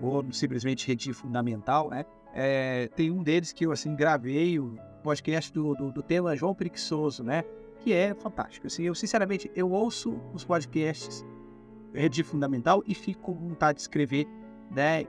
ou 0.00 0.24
simplesmente 0.32 0.86
Redigir 0.86 1.14
Fundamental, 1.14 1.88
né? 1.88 2.04
É, 2.34 2.88
tem 2.96 3.10
um 3.10 3.22
deles 3.22 3.52
que 3.52 3.64
eu 3.66 3.72
assim 3.72 3.94
gravei, 3.94 4.58
o 4.58 4.76
podcast 5.02 5.52
do, 5.52 5.74
do, 5.74 5.92
do 5.92 6.02
tema 6.02 6.36
João 6.36 6.54
Preguiçoso, 6.54 7.22
né? 7.22 7.44
Que 7.80 7.92
é 7.92 8.14
fantástico. 8.14 8.66
Assim, 8.66 8.84
eu 8.84 8.94
sinceramente 8.94 9.50
eu 9.54 9.70
ouço 9.70 10.18
os 10.32 10.44
podcasts 10.44 11.24
redigir 11.92 12.24
fundamental 12.24 12.82
e 12.86 12.94
fico 12.94 13.20
com 13.20 13.34
vontade 13.34 13.76
de 13.76 13.82
escrever, 13.82 14.26
né? 14.70 15.04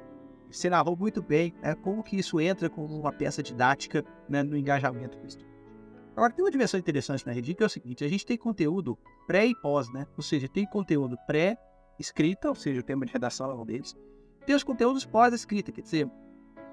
Você 0.52 0.70
narrou 0.70 0.96
muito 0.96 1.22
bem 1.22 1.54
né, 1.62 1.74
como 1.76 2.04
que 2.04 2.18
isso 2.18 2.40
entra 2.40 2.70
como 2.70 3.00
uma 3.00 3.12
peça 3.12 3.42
didática 3.42 4.06
né, 4.30 4.44
no 4.44 4.56
engajamento 4.56 5.18
do 5.18 5.26
estudante. 5.26 5.53
Agora, 6.16 6.32
tem 6.32 6.46
uma 6.46 6.52
dimensão 6.52 6.80
interessante 6.80 7.26
na 7.26 7.32
Redigir 7.32 7.56
que 7.56 7.64
é 7.64 7.66
o 7.66 7.70
seguinte, 7.70 8.04
a 8.04 8.08
gente 8.08 8.26
tem 8.26 8.38
conteúdo 8.38 8.98
pré 9.26 9.48
e 9.48 9.56
pós, 9.56 9.92
né? 9.92 10.06
Ou 10.16 10.24
seja, 10.24 10.48
tem 10.48 10.66
conteúdo 10.66 11.18
pré-escrita, 11.26 12.50
ou 12.50 12.56
seja, 12.56 12.82
o 12.82 12.84
tema 12.84 13.06
de 13.06 13.12
redação 13.12 13.50
é 13.50 13.56
um 13.56 13.66
deles. 13.66 13.96
Tem 14.46 14.56
os 14.56 14.64
conteúdos 14.64 15.06
pós-escrita, 15.06 15.72
quer 15.72 15.82
dizer, 15.82 16.10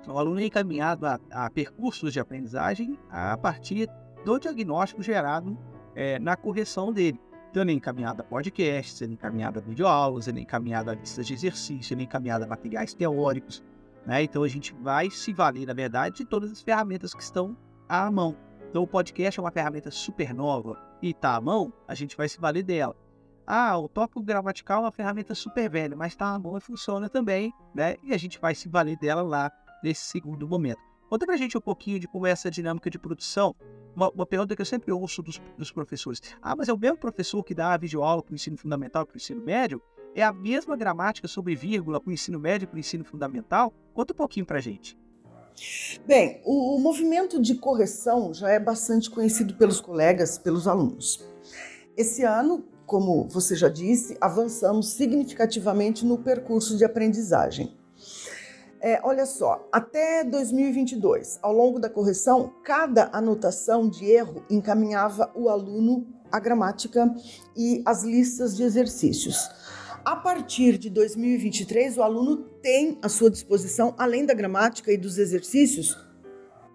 o 0.06 0.18
aluno 0.18 0.40
é 0.40 0.44
encaminhado 0.44 1.06
a, 1.06 1.18
a, 1.30 1.50
percursos 1.50 2.12
de 2.12 2.20
aprendizagem 2.20 2.98
a 3.10 3.36
partir 3.36 3.88
do 4.24 4.38
diagnóstico 4.38 5.02
gerado 5.02 5.58
é, 5.94 6.18
na 6.18 6.36
correção 6.36 6.92
dele. 6.92 7.18
Então, 7.50 7.62
ele 7.62 7.72
é 7.72 7.74
encaminhado 7.74 8.22
a 8.22 8.24
podcasts, 8.24 9.00
ele 9.00 9.12
é 9.12 9.14
encaminhado 9.14 9.58
a 9.58 9.62
videoaulas, 9.62 10.28
ele 10.28 10.40
é 10.40 10.42
encaminhado 10.42 10.90
a 10.90 10.94
listas 10.94 11.26
de 11.26 11.34
exercício, 11.34 11.94
ele 11.94 12.02
é 12.02 12.04
encaminhado 12.04 12.44
a 12.44 12.46
materiais 12.46 12.94
teóricos. 12.94 13.62
Né? 14.06 14.22
Então, 14.22 14.42
a 14.42 14.48
gente 14.48 14.74
vai 14.74 15.10
se 15.10 15.32
valer, 15.32 15.66
na 15.66 15.74
verdade, 15.74 16.18
de 16.18 16.24
todas 16.24 16.52
as 16.52 16.62
ferramentas 16.62 17.12
que 17.12 17.22
estão 17.22 17.56
à 17.88 18.10
mão. 18.10 18.36
Então, 18.70 18.84
o 18.84 18.86
podcast 18.86 19.40
é 19.40 19.42
uma 19.42 19.50
ferramenta 19.50 19.90
super 19.90 20.32
nova 20.32 20.78
e 21.02 21.10
está 21.10 21.34
à 21.34 21.40
mão, 21.40 21.72
a 21.88 21.94
gente 21.94 22.16
vai 22.16 22.28
se 22.28 22.38
valer 22.40 22.62
dela. 22.62 22.96
Ah, 23.44 23.76
o 23.76 23.88
tópico 23.88 24.22
gramatical 24.22 24.78
é 24.78 24.84
uma 24.84 24.92
ferramenta 24.92 25.34
super 25.34 25.68
velha, 25.68 25.96
mas 25.96 26.12
está 26.12 26.26
à 26.26 26.38
mão 26.38 26.56
e 26.56 26.60
funciona 26.60 27.08
também, 27.08 27.52
né? 27.74 27.96
E 28.00 28.14
a 28.14 28.16
gente 28.16 28.38
vai 28.38 28.54
se 28.54 28.68
valer 28.68 28.96
dela 28.96 29.22
lá 29.22 29.50
nesse 29.82 30.02
segundo 30.02 30.46
momento. 30.46 30.78
Conta 31.08 31.26
pra 31.26 31.36
gente 31.36 31.58
um 31.58 31.60
pouquinho 31.60 31.98
de 31.98 32.06
como 32.06 32.28
é 32.28 32.30
essa 32.30 32.48
dinâmica 32.48 32.88
de 32.88 32.96
produção. 32.96 33.56
Uma, 33.96 34.08
uma 34.10 34.24
pergunta 34.24 34.54
que 34.54 34.62
eu 34.62 34.66
sempre 34.66 34.92
ouço 34.92 35.20
dos, 35.20 35.42
dos, 35.58 35.72
professores. 35.72 36.20
Ah, 36.40 36.54
mas 36.54 36.68
é 36.68 36.72
o 36.72 36.78
mesmo 36.78 36.98
professor 36.98 37.42
que 37.42 37.52
dá 37.52 37.74
a 37.74 37.76
videoaula 37.76 38.22
para 38.22 38.30
o 38.30 38.36
ensino 38.36 38.56
fundamental 38.56 39.02
e 39.02 39.06
para 39.06 39.14
o 39.14 39.16
ensino 39.16 39.42
médio? 39.42 39.82
É 40.14 40.22
a 40.22 40.32
mesma 40.32 40.76
gramática 40.76 41.26
sobre 41.26 41.56
vírgula 41.56 42.00
para 42.00 42.08
o 42.08 42.12
ensino 42.12 42.38
médio 42.38 42.66
e 42.66 42.68
para 42.68 42.76
o 42.76 42.78
ensino 42.78 43.04
fundamental? 43.04 43.74
Conta 43.92 44.12
um 44.12 44.16
pouquinho 44.16 44.46
pra 44.46 44.60
gente. 44.60 44.96
Bem, 46.06 46.40
o, 46.44 46.78
movimento 46.78 47.40
de 47.40 47.54
correção 47.54 48.32
já 48.32 48.50
é 48.50 48.58
bastante 48.58 49.10
conhecido 49.10 49.54
pelos 49.54 49.80
colegas, 49.80 50.38
pelos 50.38 50.66
alunos. 50.66 51.24
Esse 51.96 52.22
ano, 52.22 52.64
como 52.86 53.28
você 53.28 53.54
já 53.54 53.68
disse, 53.68 54.16
avançamos 54.20 54.88
significativamente 54.88 56.04
no 56.04 56.18
percurso 56.18 56.76
de 56.76 56.84
aprendizagem. 56.84 57.76
É, 58.80 58.98
olha 59.02 59.26
só, 59.26 59.68
até 59.70 60.24
2022, 60.24 61.38
ao 61.42 61.52
longo 61.52 61.78
da 61.78 61.90
correção, 61.90 62.54
cada 62.64 63.10
anotação 63.12 63.86
de 63.86 64.06
erro 64.06 64.42
encaminhava 64.48 65.30
o 65.34 65.50
aluno 65.50 66.06
à 66.32 66.40
gramática 66.40 67.14
e 67.54 67.82
as 67.84 68.04
listas 68.04 68.56
de 68.56 68.62
exercícios. 68.62 69.50
A 70.10 70.16
partir 70.16 70.76
de 70.76 70.90
2023, 70.90 71.96
o 71.96 72.02
aluno 72.02 72.38
tem 72.60 72.98
à 73.00 73.08
sua 73.08 73.30
disposição, 73.30 73.94
além 73.96 74.26
da 74.26 74.34
gramática 74.34 74.92
e 74.92 74.96
dos 74.96 75.18
exercícios, 75.18 75.96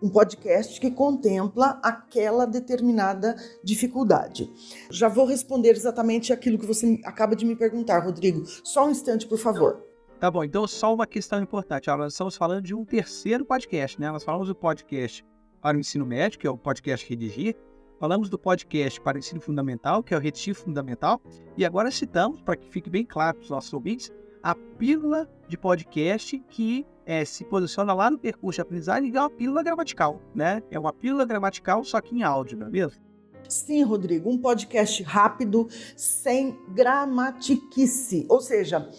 um 0.02 0.10
podcast 0.10 0.80
que 0.80 0.90
contempla 0.90 1.78
aquela 1.84 2.46
determinada 2.46 3.36
dificuldade. 3.62 4.50
Já 4.90 5.10
vou 5.10 5.26
responder 5.26 5.72
exatamente 5.72 6.32
aquilo 6.32 6.58
que 6.58 6.66
você 6.66 6.98
acaba 7.04 7.36
de 7.36 7.46
me 7.46 7.58
perguntar, 7.58 8.00
Rodrigo. 8.00 8.46
Só 8.64 8.88
um 8.88 8.92
instante, 8.92 9.28
por 9.28 9.38
favor. 9.38 9.84
Tá 10.18 10.32
bom, 10.32 10.42
então 10.42 10.66
só 10.66 10.94
uma 10.94 11.06
questão 11.06 11.44
importante. 11.44 11.90
Nós 11.90 12.14
estamos 12.14 12.38
falando 12.38 12.64
de 12.64 12.74
um 12.74 12.86
terceiro 12.86 13.44
podcast, 13.44 14.00
né? 14.00 14.10
Nós 14.10 14.24
falamos 14.24 14.48
do 14.48 14.56
podcast 14.56 15.26
para 15.62 15.76
o 15.76 15.80
ensino 15.82 16.06
médio, 16.06 16.40
que 16.40 16.48
é 16.48 16.50
o 16.50 16.58
podcast 16.58 17.06
Redigir. 17.06 17.58
Falamos 18.00 18.30
do 18.30 18.38
podcast 18.38 19.00
para 19.00 19.18
ensino 19.18 19.40
fundamental, 19.40 20.04
que 20.04 20.14
é 20.14 20.18
o 20.18 20.20
Redigir 20.20 20.54
Fundamental. 20.54 21.22
E 21.56 21.64
agora 21.66 21.90
citamos, 21.90 22.42
para 22.42 22.58
que 22.58 22.70
fique 22.70 22.90
bem 22.90 23.06
claro 23.06 23.38
para 23.38 23.44
os 23.44 23.50
nossos 23.50 23.72
ouvintes, 23.74 24.12
a 24.44 24.54
pílula 24.54 25.30
de 25.48 25.58
podcast 25.58 26.38
que 26.50 26.86
é, 27.06 27.24
se 27.24 27.46
posiciona 27.46 27.94
lá 27.94 28.12
no 28.12 28.18
percurso 28.18 28.58
de 28.58 28.62
aprendizagem 28.62 29.10
e 29.10 29.16
é 29.16 29.20
uma 29.20 29.30
pílula 29.30 29.64
gramatical, 29.64 30.22
né? 30.34 30.62
É 30.70 30.78
uma 30.78 30.92
pílula 30.92 31.26
gramatical, 31.26 31.84
só 31.84 32.02
que 32.02 32.16
em 32.16 32.24
áudio, 32.24 32.58
não 32.58 32.68
é 32.68 32.70
mesmo? 32.70 33.02
Sim, 33.48 33.84
Rodrigo, 33.84 34.30
um 34.30 34.38
podcast 34.38 35.02
rápido, 35.04 35.68
sem 35.96 36.60
gramatiquice. 36.74 38.26
Ou 38.28 38.42
seja, 38.42 38.90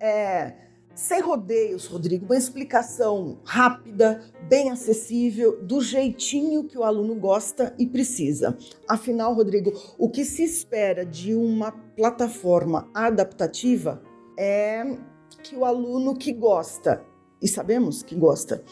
é, 0.00 0.67
sem 0.98 1.20
rodeios, 1.20 1.86
Rodrigo, 1.86 2.24
uma 2.24 2.36
explicação 2.36 3.38
rápida, 3.44 4.20
bem 4.48 4.68
acessível, 4.68 5.62
do 5.62 5.80
jeitinho 5.80 6.64
que 6.64 6.76
o 6.76 6.82
aluno 6.82 7.14
gosta 7.14 7.72
e 7.78 7.86
precisa. 7.86 8.58
Afinal, 8.88 9.32
Rodrigo, 9.32 9.72
o 9.96 10.10
que 10.10 10.24
se 10.24 10.42
espera 10.42 11.06
de 11.06 11.36
uma 11.36 11.70
plataforma 11.70 12.90
adaptativa 12.92 14.02
é 14.36 14.98
que 15.40 15.54
o 15.54 15.64
aluno 15.64 16.16
que 16.16 16.32
gosta, 16.32 17.00
e 17.40 17.46
sabemos 17.46 18.02
que 18.02 18.16
gosta, 18.16 18.64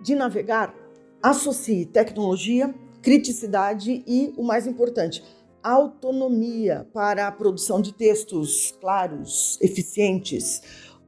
de 0.00 0.14
navegar, 0.14 0.74
associe 1.22 1.84
tecnologia, 1.84 2.74
criticidade 3.02 4.02
e, 4.06 4.32
o 4.38 4.42
mais 4.42 4.66
importante, 4.66 5.22
autonomia 5.62 6.88
para 6.94 7.28
a 7.28 7.32
produção 7.32 7.80
de 7.80 7.92
textos 7.92 8.74
claros, 8.80 9.58
eficientes, 9.60 10.62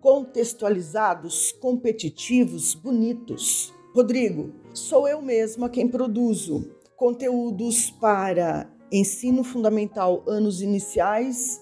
contextualizados, 0.04 1.50
competitivos, 1.52 2.74
bonitos. 2.74 3.72
Rodrigo, 3.94 4.52
sou 4.74 5.08
eu 5.08 5.22
mesma 5.22 5.70
quem 5.70 5.88
produzo 5.88 6.70
conteúdos 6.94 7.90
para 7.90 8.70
ensino 8.92 9.42
fundamental 9.42 10.22
anos 10.28 10.60
iniciais, 10.60 11.58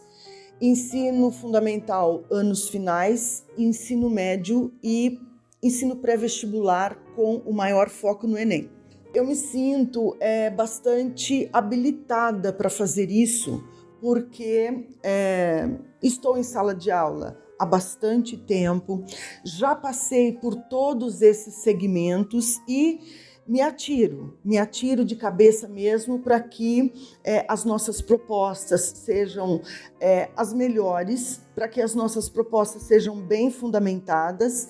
ensino 0.60 1.30
fundamental 1.30 2.24
anos 2.32 2.68
finais, 2.68 3.46
ensino 3.56 4.10
médio 4.10 4.74
e 4.82 5.20
ensino 5.62 5.94
pré-vestibular 5.94 6.98
com 7.14 7.36
o 7.46 7.52
maior 7.52 7.88
foco 7.88 8.26
no 8.26 8.36
Enem. 8.36 8.68
Eu 9.14 9.24
me 9.24 9.36
sinto 9.36 10.16
é, 10.18 10.50
bastante 10.50 11.48
habilitada 11.52 12.52
para 12.52 12.68
fazer 12.68 13.08
isso, 13.08 13.62
porque 14.00 14.88
é, 15.00 15.68
estou 16.02 16.36
em 16.36 16.42
sala 16.42 16.74
de 16.74 16.90
aula 16.90 17.40
há 17.62 17.66
bastante 17.66 18.36
tempo, 18.36 19.04
já 19.44 19.72
passei 19.72 20.32
por 20.32 20.56
todos 20.56 21.22
esses 21.22 21.54
segmentos 21.62 22.60
e 22.66 22.98
me 23.46 23.60
atiro, 23.60 24.36
me 24.44 24.58
atiro 24.58 25.04
de 25.04 25.14
cabeça 25.14 25.68
mesmo 25.68 26.18
para 26.18 26.40
que 26.40 26.92
é, 27.22 27.44
as 27.48 27.64
nossas 27.64 28.00
propostas 28.00 28.82
sejam 28.82 29.60
é, 30.00 30.28
as 30.36 30.52
melhores, 30.52 31.40
para 31.54 31.68
que 31.68 31.80
as 31.80 31.94
nossas 31.94 32.28
propostas 32.28 32.82
sejam 32.82 33.20
bem 33.20 33.48
fundamentadas 33.48 34.68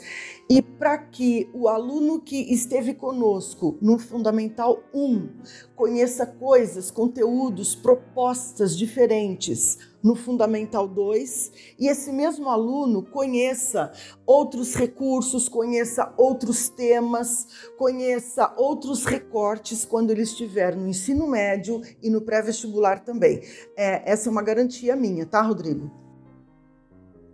e 0.51 0.61
para 0.61 0.99
que 0.99 1.49
o 1.55 1.69
aluno 1.69 2.21
que 2.21 2.53
esteve 2.53 2.93
conosco 2.93 3.79
no 3.81 3.99
Fundamental 3.99 4.83
1 4.93 5.29
conheça 5.75 6.27
coisas, 6.27 6.91
conteúdos, 6.91 7.75
propostas 7.75 8.77
diferentes 8.77 9.92
no 10.03 10.15
Fundamental 10.15 10.89
2 10.89 11.75
e 11.79 11.89
esse 11.89 12.13
mesmo 12.13 12.49
aluno 12.49 13.03
conheça 13.03 13.93
outros 14.27 14.75
recursos, 14.75 15.49
conheça 15.49 16.13
outros 16.17 16.69
temas, 16.69 17.71
conheça 17.79 18.53
outros 18.57 19.05
recortes 19.05 19.85
quando 19.85 20.11
ele 20.11 20.23
estiver 20.23 20.75
no 20.75 20.89
ensino 20.89 21.27
médio 21.27 21.81
e 22.03 22.11
no 22.11 22.21
pré-vestibular 22.21 23.01
também. 23.05 23.41
É, 23.77 24.11
essa 24.11 24.29
é 24.29 24.31
uma 24.31 24.43
garantia 24.43 24.97
minha, 24.97 25.25
tá, 25.27 25.43
Rodrigo? 25.43 26.03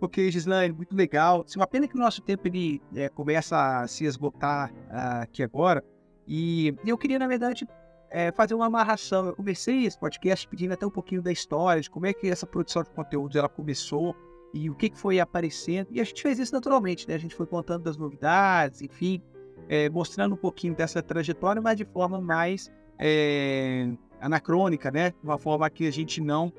Ok, 0.01 0.31
Gislaine, 0.31 0.73
muito 0.73 0.95
legal. 0.95 1.43
Se 1.45 1.57
uma 1.57 1.67
pena 1.67 1.87
que 1.87 1.95
o 1.95 1.99
nosso 1.99 2.21
tempo 2.21 2.47
ele 2.47 2.81
é, 2.95 3.09
começa 3.09 3.81
a 3.81 3.87
se 3.87 4.05
esgotar 4.05 4.71
uh, 4.71 5.23
aqui 5.23 5.43
agora. 5.43 5.83
E 6.25 6.73
eu 6.85 6.97
queria, 6.97 7.19
na 7.19 7.27
verdade, 7.27 7.67
é, 8.09 8.31
fazer 8.31 8.53
uma 8.53 8.65
amarração. 8.65 9.27
Eu 9.27 9.35
comecei 9.35 9.85
esse 9.85 9.97
podcast 9.97 10.47
pedindo 10.47 10.73
até 10.73 10.85
um 10.85 10.89
pouquinho 10.91 11.21
da 11.21 11.31
história, 11.31 11.81
de 11.81 11.89
como 11.89 12.05
é 12.05 12.13
que 12.13 12.27
essa 12.27 12.45
produção 12.45 12.83
de 12.83 12.89
conteúdos 12.89 13.35
ela 13.35 13.49
começou 13.49 14.15
e 14.53 14.69
o 14.69 14.75
que, 14.75 14.89
que 14.89 14.97
foi 14.97 15.19
aparecendo. 15.19 15.87
E 15.91 16.01
a 16.01 16.03
gente 16.03 16.21
fez 16.21 16.39
isso 16.39 16.53
naturalmente, 16.53 17.07
né? 17.07 17.15
A 17.15 17.19
gente 17.19 17.35
foi 17.35 17.45
contando 17.45 17.83
das 17.83 17.97
novidades, 17.97 18.81
enfim, 18.81 19.21
é, 19.67 19.89
mostrando 19.89 20.33
um 20.33 20.37
pouquinho 20.37 20.75
dessa 20.75 21.01
trajetória, 21.01 21.61
mas 21.61 21.77
de 21.77 21.85
forma 21.85 22.19
mais 22.19 22.71
é, 22.97 23.91
anacrônica, 24.19 24.91
né? 24.91 25.13
Uma 25.23 25.37
forma 25.37 25.69
que 25.69 25.87
a 25.87 25.91
gente 25.91 26.21
não 26.21 26.51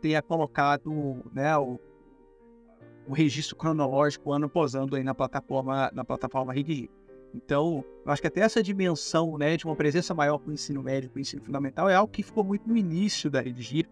tenha 0.00 0.20
colocado 0.20 1.22
né, 1.32 1.56
o, 1.56 1.78
o 3.06 3.12
registro 3.12 3.56
cronológico 3.56 4.32
ano 4.32 4.48
posando 4.48 4.96
aí 4.96 5.04
na 5.04 5.14
plataforma, 5.14 5.88
na 5.94 6.04
plataforma 6.04 6.52
Redigir. 6.52 6.90
Então, 7.34 7.84
eu 8.04 8.12
acho 8.12 8.22
que 8.22 8.28
até 8.28 8.40
essa 8.40 8.62
dimensão 8.62 9.36
né, 9.36 9.56
de 9.56 9.64
uma 9.64 9.76
presença 9.76 10.14
maior 10.14 10.38
para 10.38 10.50
o 10.50 10.52
ensino 10.52 10.82
médio, 10.82 11.10
para 11.10 11.18
o 11.18 11.20
ensino 11.20 11.42
fundamental, 11.42 11.88
é 11.88 11.94
algo 11.94 12.12
que 12.12 12.22
ficou 12.22 12.42
muito 12.42 12.68
no 12.68 12.76
início 12.76 13.30
da 13.30 13.40
Redigir. 13.40 13.88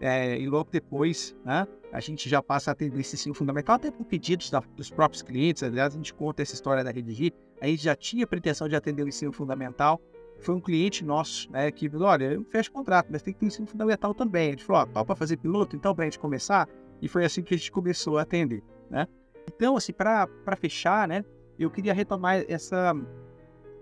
É, 0.00 0.38
e 0.38 0.46
logo 0.46 0.68
depois, 0.70 1.34
né, 1.44 1.66
a 1.92 2.00
gente 2.00 2.28
já 2.28 2.42
passa 2.42 2.70
a 2.70 2.72
atender 2.72 3.00
esse 3.00 3.14
ensino 3.14 3.34
fundamental, 3.34 3.76
até 3.76 3.90
por 3.90 4.04
pedidos 4.04 4.50
da, 4.50 4.60
dos 4.76 4.90
próprios 4.90 5.22
clientes. 5.22 5.62
Aliás, 5.62 5.94
a 5.94 5.96
gente 5.96 6.12
conta 6.12 6.42
essa 6.42 6.54
história 6.54 6.84
da 6.84 6.90
Redigir. 6.90 7.32
A 7.60 7.66
gente 7.66 7.82
já 7.82 7.96
tinha 7.96 8.26
pretensão 8.26 8.68
de 8.68 8.76
atender 8.76 9.02
o 9.02 9.08
ensino 9.08 9.32
fundamental. 9.32 10.00
Foi 10.40 10.54
um 10.54 10.60
cliente 10.60 11.04
nosso 11.04 11.50
né, 11.50 11.70
que 11.70 11.88
falou: 11.88 12.08
olha, 12.08 12.32
eu 12.32 12.44
fecho 12.44 12.70
contrato, 12.70 13.06
mas 13.10 13.22
tem 13.22 13.32
que 13.32 13.40
ter 13.40 13.46
ensino 13.46 13.66
fundamental 13.66 14.12
também. 14.12 14.48
A 14.48 14.50
gente 14.50 14.64
falou: 14.64 14.88
ó, 14.94 15.04
para 15.04 15.16
fazer 15.16 15.36
piloto, 15.36 15.74
então, 15.76 15.94
para 15.94 16.04
a 16.04 16.06
gente 16.06 16.18
começar. 16.18 16.68
E 17.00 17.08
foi 17.08 17.24
assim 17.24 17.42
que 17.42 17.54
a 17.54 17.56
gente 17.56 17.70
começou 17.70 18.18
a 18.18 18.22
atender. 18.22 18.62
Né? 18.90 19.06
Então, 19.46 19.76
assim, 19.76 19.92
para 19.92 20.28
fechar, 20.56 21.06
né, 21.06 21.24
eu 21.62 21.70
queria 21.70 21.94
retomar 21.94 22.44
essa, 22.48 22.92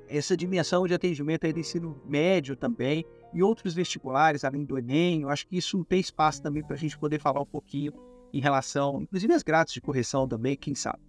essa 0.09 0.37
dimensão 0.37 0.87
de 0.87 0.95
atendimento 0.95 1.47
aí 1.47 1.53
do 1.53 1.61
ensino 1.61 2.01
médio 2.05 2.55
também 2.55 3.05
e 3.33 3.43
outros 3.43 3.73
vestibulares, 3.75 4.45
além 4.45 4.65
do 4.65 4.77
Enem. 4.77 5.23
Eu 5.23 5.31
acho 5.31 5.47
que 5.47 5.57
isso 5.57 5.85
tem 5.85 6.01
espaço 6.01 6.43
também 6.43 6.63
para 6.63 6.75
a 6.75 6.79
gente 6.79 6.99
poder 6.99 7.19
falar 7.19 7.41
um 7.41 7.47
pouquinho 7.47 7.93
em 8.33 8.41
relação, 8.41 9.03
inclusive 9.03 9.33
as 9.33 9.43
grades 9.43 9.73
de 9.75 9.81
correção 9.81 10.29
também, 10.29 10.57
quem 10.57 10.75
sabe. 10.75 11.01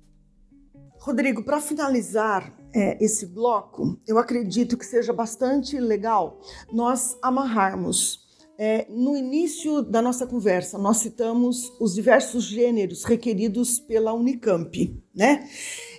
Rodrigo, 0.99 1.43
para 1.43 1.59
finalizar 1.59 2.53
é, 2.73 3.03
esse 3.03 3.25
bloco, 3.25 3.99
eu 4.07 4.17
acredito 4.17 4.77
que 4.77 4.85
seja 4.85 5.11
bastante 5.11 5.77
legal 5.79 6.39
nós 6.71 7.17
amarrarmos 7.21 8.23
É, 8.55 8.85
no 8.87 9.17
início 9.17 9.81
da 9.81 9.99
nossa 9.99 10.27
conversa, 10.27 10.77
nós 10.77 10.97
citamos 10.97 11.71
os 11.81 11.95
diversos 11.95 12.43
gêneros 12.43 13.03
requeridos 13.03 13.79
pela 13.79 14.13
Unicamp, 14.13 14.71
né? 15.13 15.49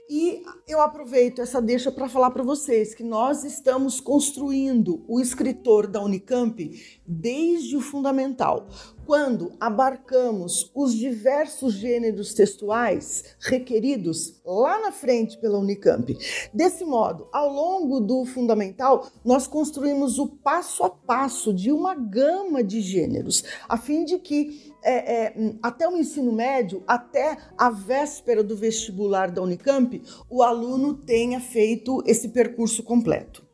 E 0.08 0.42
eu 0.68 0.82
aproveito 0.82 1.40
essa 1.40 1.62
deixa 1.62 1.90
para 1.90 2.10
falar 2.10 2.30
para 2.30 2.42
vocês 2.42 2.94
que 2.94 3.02
nós 3.02 3.42
estamos 3.42 4.00
construindo 4.00 5.02
o 5.08 5.18
escritor 5.18 5.86
da 5.86 6.02
Unicamp 6.02 6.70
desde 7.06 7.74
o 7.74 7.80
fundamental, 7.80 8.68
quando 9.06 9.52
abarcamos 9.58 10.70
os 10.74 10.94
diversos 10.94 11.72
gêneros 11.72 12.34
textuais 12.34 13.24
requeridos 13.40 14.40
lá 14.44 14.78
na 14.78 14.92
frente 14.92 15.38
pela 15.38 15.58
Unicamp. 15.58 16.14
Desse 16.52 16.84
modo, 16.84 17.26
ao 17.32 17.50
longo 17.50 17.98
do 17.98 18.26
fundamental, 18.26 19.06
nós 19.24 19.46
construímos 19.46 20.18
o 20.18 20.26
passo 20.26 20.84
a 20.84 20.90
passo 20.90 21.52
de 21.52 21.72
uma 21.72 21.94
gama 21.94 22.62
de 22.62 22.82
gêneros, 22.82 23.42
a 23.66 23.78
fim 23.78 24.04
de 24.04 24.18
que 24.18 24.73
é, 24.84 25.24
é, 25.24 25.54
até 25.62 25.88
o 25.88 25.96
ensino 25.96 26.30
médio, 26.30 26.84
até 26.86 27.38
a 27.56 27.70
véspera 27.70 28.44
do 28.44 28.56
vestibular 28.56 29.30
da 29.30 29.42
Unicamp, 29.42 30.02
o 30.28 30.42
aluno 30.42 30.94
tenha 30.94 31.40
feito 31.40 32.02
esse 32.06 32.28
percurso 32.28 32.82
completo. 32.82 33.44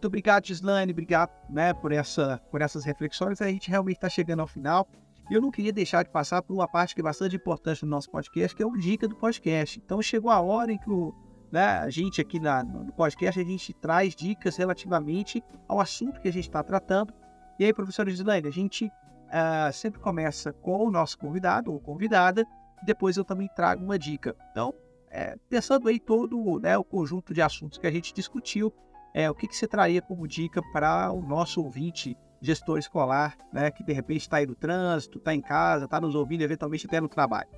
Muito 0.00 0.06
obrigado, 0.06 0.46
Gislaine, 0.46 0.92
obrigado 0.92 1.30
né, 1.50 1.74
por, 1.74 1.92
essa, 1.92 2.40
por 2.50 2.62
essas 2.62 2.84
reflexões. 2.84 3.42
A 3.42 3.48
gente 3.48 3.68
realmente 3.68 3.96
está 3.96 4.08
chegando 4.08 4.40
ao 4.40 4.46
final. 4.46 4.88
E 5.30 5.34
eu 5.34 5.40
não 5.40 5.50
queria 5.50 5.72
deixar 5.72 6.02
de 6.02 6.10
passar 6.10 6.42
por 6.42 6.54
uma 6.54 6.66
parte 6.66 6.94
que 6.94 7.00
é 7.00 7.04
bastante 7.04 7.36
importante 7.36 7.84
no 7.84 7.90
nosso 7.90 8.10
podcast, 8.10 8.56
que 8.56 8.62
é 8.62 8.66
o 8.66 8.76
Dica 8.76 9.06
do 9.06 9.14
Podcast. 9.14 9.78
Então 9.78 10.00
chegou 10.00 10.30
a 10.30 10.40
hora 10.40 10.72
em 10.72 10.78
que 10.78 10.90
o, 10.90 11.14
né, 11.52 11.78
a 11.78 11.90
gente 11.90 12.20
aqui 12.20 12.40
na, 12.40 12.64
no 12.64 12.92
podcast, 12.92 13.38
a 13.38 13.44
gente 13.44 13.72
traz 13.74 14.14
dicas 14.16 14.56
relativamente 14.56 15.42
ao 15.68 15.80
assunto 15.80 16.20
que 16.20 16.28
a 16.28 16.32
gente 16.32 16.48
está 16.48 16.62
tratando. 16.62 17.12
E 17.60 17.64
aí, 17.66 17.74
professora 17.74 18.08
Gislaine, 18.08 18.48
a 18.48 18.50
gente 18.50 18.86
uh, 18.86 19.70
sempre 19.70 20.00
começa 20.00 20.50
com 20.50 20.86
o 20.86 20.90
nosso 20.90 21.18
convidado 21.18 21.70
ou 21.70 21.78
convidada, 21.78 22.46
e 22.82 22.86
depois 22.86 23.18
eu 23.18 23.24
também 23.24 23.50
trago 23.54 23.84
uma 23.84 23.98
dica. 23.98 24.34
Então, 24.50 24.72
é, 25.10 25.36
pensando 25.46 25.86
aí 25.86 26.00
todo 26.00 26.58
né, 26.58 26.78
o 26.78 26.82
conjunto 26.82 27.34
de 27.34 27.42
assuntos 27.42 27.76
que 27.76 27.86
a 27.86 27.90
gente 27.90 28.14
discutiu, 28.14 28.72
é, 29.12 29.30
o 29.30 29.34
que, 29.34 29.46
que 29.46 29.54
você 29.54 29.68
traria 29.68 30.00
como 30.00 30.26
dica 30.26 30.62
para 30.72 31.12
o 31.12 31.20
nosso 31.20 31.62
ouvinte, 31.62 32.16
gestor 32.40 32.78
escolar, 32.78 33.36
né, 33.52 33.70
que 33.70 33.84
de 33.84 33.92
repente 33.92 34.22
está 34.22 34.38
aí 34.38 34.46
no 34.46 34.54
trânsito, 34.54 35.18
está 35.18 35.34
em 35.34 35.42
casa, 35.42 35.84
está 35.84 36.00
nos 36.00 36.14
ouvindo, 36.14 36.40
eventualmente 36.40 36.86
até 36.86 36.98
no 36.98 37.10
trabalho? 37.10 37.50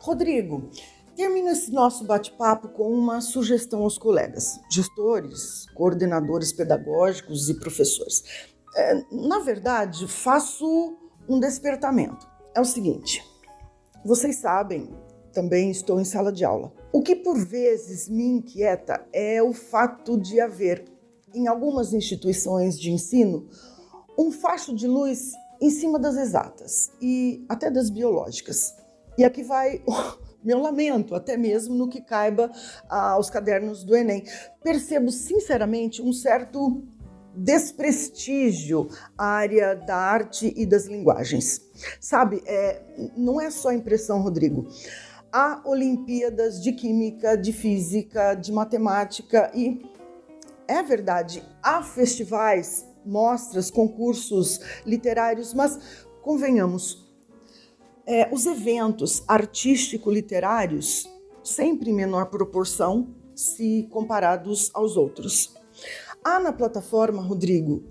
Rodrigo, 0.00 0.68
termino 1.14 1.50
esse 1.50 1.70
nosso 1.70 2.04
bate-papo 2.04 2.70
com 2.70 2.90
uma 2.90 3.20
sugestão 3.20 3.84
aos 3.84 3.96
colegas, 3.96 4.58
gestores, 4.68 5.66
coordenadores 5.76 6.52
pedagógicos 6.52 7.48
e 7.48 7.54
professores. 7.54 8.50
É, 8.74 9.04
na 9.10 9.40
verdade, 9.40 10.06
faço 10.08 10.96
um 11.28 11.38
despertamento. 11.38 12.26
É 12.54 12.60
o 12.60 12.64
seguinte: 12.64 13.22
vocês 14.04 14.36
sabem, 14.36 14.88
também 15.32 15.70
estou 15.70 16.00
em 16.00 16.04
sala 16.04 16.32
de 16.32 16.44
aula. 16.44 16.72
O 16.92 17.02
que 17.02 17.16
por 17.16 17.38
vezes 17.38 18.08
me 18.08 18.24
inquieta 18.24 19.06
é 19.12 19.42
o 19.42 19.52
fato 19.52 20.18
de 20.18 20.40
haver, 20.40 20.84
em 21.34 21.48
algumas 21.48 21.92
instituições 21.92 22.78
de 22.78 22.90
ensino, 22.90 23.48
um 24.18 24.30
facho 24.30 24.74
de 24.74 24.86
luz 24.86 25.32
em 25.60 25.70
cima 25.70 25.98
das 25.98 26.16
exatas 26.16 26.90
e 27.00 27.44
até 27.48 27.70
das 27.70 27.88
biológicas. 27.88 28.74
E 29.16 29.24
aqui 29.24 29.42
vai 29.42 29.82
meu 30.42 30.58
lamento, 30.60 31.14
até 31.14 31.36
mesmo 31.36 31.74
no 31.74 31.88
que 31.88 32.00
caiba 32.00 32.50
aos 32.88 33.30
cadernos 33.30 33.84
do 33.84 33.96
Enem. 33.96 34.24
Percebo 34.62 35.10
sinceramente 35.10 36.02
um 36.02 36.12
certo 36.12 36.82
desprestígio 37.34 38.88
à 39.16 39.26
área 39.26 39.74
da 39.74 39.96
arte 39.96 40.52
e 40.56 40.66
das 40.66 40.86
linguagens. 40.86 41.62
Sabe, 42.00 42.42
é, 42.46 42.82
não 43.16 43.40
é 43.40 43.50
só 43.50 43.72
impressão, 43.72 44.20
Rodrigo. 44.22 44.66
Há 45.32 45.62
Olimpíadas 45.64 46.62
de 46.62 46.72
Química, 46.72 47.36
de 47.36 47.52
Física, 47.52 48.34
de 48.34 48.52
Matemática 48.52 49.50
e 49.54 49.80
é 50.68 50.82
verdade, 50.82 51.42
há 51.62 51.82
festivais, 51.82 52.86
mostras, 53.04 53.70
concursos 53.70 54.60
literários, 54.86 55.52
mas 55.52 55.78
convenhamos, 56.22 57.10
é, 58.06 58.28
os 58.32 58.46
eventos 58.46 59.22
artístico-literários 59.26 61.08
sempre 61.42 61.90
em 61.90 61.94
menor 61.94 62.26
proporção 62.26 63.14
se 63.34 63.88
comparados 63.90 64.70
aos 64.74 64.96
outros. 64.96 65.54
Há 66.24 66.38
na 66.38 66.52
plataforma, 66.52 67.20
Rodrigo, 67.20 67.82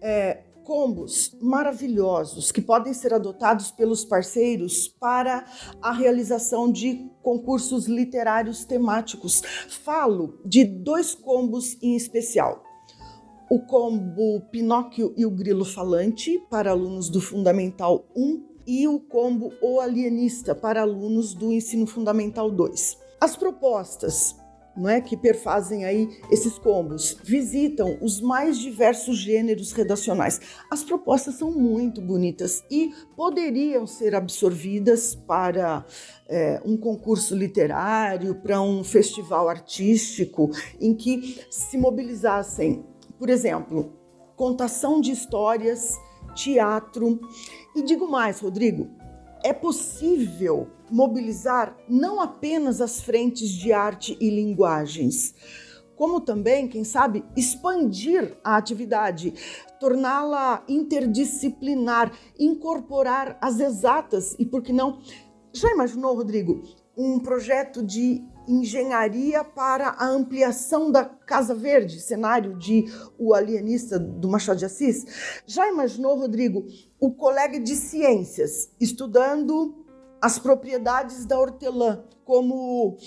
é, 0.00 0.42
combos 0.64 1.36
maravilhosos 1.40 2.50
que 2.50 2.60
podem 2.60 2.92
ser 2.92 3.14
adotados 3.14 3.70
pelos 3.70 4.04
parceiros 4.04 4.88
para 4.88 5.44
a 5.80 5.92
realização 5.92 6.70
de 6.70 7.08
concursos 7.22 7.86
literários 7.86 8.64
temáticos. 8.64 9.40
Falo 9.84 10.40
de 10.44 10.64
dois 10.64 11.14
combos 11.14 11.80
em 11.80 11.94
especial. 11.94 12.64
O 13.48 13.60
combo 13.60 14.40
Pinóquio 14.50 15.14
e 15.16 15.24
o 15.24 15.30
Grilo 15.30 15.64
Falante 15.64 16.44
para 16.50 16.72
alunos 16.72 17.08
do 17.08 17.20
Fundamental 17.20 18.04
1 18.16 18.44
e 18.66 18.88
o 18.88 18.98
combo 18.98 19.52
O 19.62 19.78
Alienista 19.78 20.52
para 20.52 20.82
alunos 20.82 21.32
do 21.32 21.52
Ensino 21.52 21.86
Fundamental 21.86 22.50
2. 22.50 22.98
As 23.20 23.36
propostas 23.36 24.34
não 24.76 24.88
é, 24.88 25.00
que 25.00 25.16
perfazem 25.16 25.84
aí 25.84 26.20
esses 26.30 26.58
combos, 26.58 27.16
visitam 27.24 27.96
os 28.00 28.20
mais 28.20 28.58
diversos 28.58 29.16
gêneros 29.18 29.72
redacionais. 29.72 30.40
As 30.70 30.84
propostas 30.84 31.34
são 31.34 31.50
muito 31.50 32.00
bonitas 32.00 32.62
e 32.70 32.92
poderiam 33.16 33.86
ser 33.86 34.14
absorvidas 34.14 35.14
para 35.14 35.84
é, 36.28 36.60
um 36.64 36.76
concurso 36.76 37.34
literário, 37.34 38.34
para 38.34 38.60
um 38.60 38.84
festival 38.84 39.48
artístico, 39.48 40.50
em 40.80 40.94
que 40.94 41.40
se 41.50 41.78
mobilizassem, 41.78 42.84
por 43.18 43.30
exemplo, 43.30 43.92
contação 44.36 45.00
de 45.00 45.12
histórias, 45.12 45.96
teatro. 46.34 47.18
E 47.74 47.82
digo 47.82 48.06
mais, 48.08 48.40
Rodrigo, 48.40 48.88
é 49.42 49.52
possível 49.52 50.68
mobilizar 50.90 51.76
não 51.88 52.20
apenas 52.20 52.80
as 52.80 53.00
frentes 53.00 53.48
de 53.50 53.72
arte 53.72 54.16
e 54.20 54.30
linguagens, 54.30 55.34
como 55.96 56.20
também, 56.20 56.68
quem 56.68 56.84
sabe, 56.84 57.24
expandir 57.34 58.36
a 58.44 58.56
atividade, 58.56 59.32
torná-la 59.80 60.62
interdisciplinar, 60.68 62.12
incorporar 62.38 63.38
as 63.40 63.58
exatas 63.58 64.36
e, 64.38 64.44
por 64.44 64.62
que 64.62 64.72
não, 64.72 65.00
já 65.52 65.70
imaginou, 65.70 66.14
Rodrigo, 66.14 66.62
um 66.96 67.18
projeto 67.18 67.82
de 67.82 68.22
engenharia 68.46 69.42
para 69.42 69.88
a 69.88 70.06
ampliação 70.06 70.92
da 70.92 71.04
Casa 71.04 71.54
Verde, 71.54 72.00
cenário 72.00 72.56
de 72.58 72.84
O 73.18 73.34
Alienista 73.34 73.98
do 73.98 74.28
Machado 74.28 74.58
de 74.58 74.66
Assis? 74.66 75.42
Já 75.46 75.66
imaginou, 75.66 76.18
Rodrigo, 76.18 76.66
o 77.00 77.12
colega 77.12 77.58
de 77.58 77.74
ciências 77.74 78.70
estudando 78.78 79.85
as 80.20 80.38
propriedades 80.38 81.24
da 81.24 81.38
hortelã, 81.38 82.04
como 82.24 82.90
uh, 82.90 82.98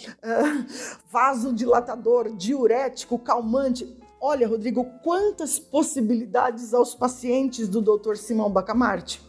vasodilatador, 1.10 2.36
diurético, 2.36 3.20
calmante. 3.20 3.98
Olha, 4.22 4.48
Rodrigo, 4.48 4.86
quantas 5.04 5.60
possibilidades 5.60 6.74
aos 6.74 6.96
pacientes 6.96 7.68
do 7.68 7.82
Dr. 7.82 8.16
Simão 8.16 8.50
Bacamarte. 8.50 9.22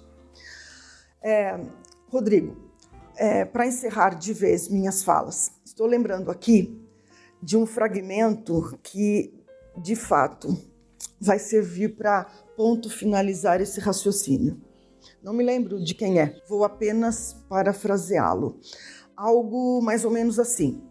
É, 1.22 1.60
Rodrigo, 2.08 2.56
é, 3.16 3.44
para 3.44 3.66
encerrar 3.66 4.14
de 4.14 4.32
vez 4.32 4.68
minhas 4.68 5.02
falas, 5.02 5.52
estou 5.64 5.86
lembrando 5.86 6.30
aqui 6.30 6.80
de 7.42 7.56
um 7.56 7.66
fragmento 7.66 8.78
que, 8.82 9.32
de 9.76 9.94
fato, 9.94 10.56
vai 11.20 11.38
servir 11.38 11.96
para 11.96 12.24
ponto 12.56 12.88
finalizar 12.90 13.60
esse 13.60 13.80
raciocínio. 13.80 14.60
Não 15.22 15.32
me 15.32 15.44
lembro 15.44 15.82
de 15.82 15.94
quem 15.94 16.20
é, 16.20 16.40
vou 16.48 16.64
apenas 16.64 17.34
parafraseá-lo. 17.48 18.58
Algo 19.16 19.80
mais 19.82 20.04
ou 20.04 20.10
menos 20.10 20.38
assim: 20.38 20.82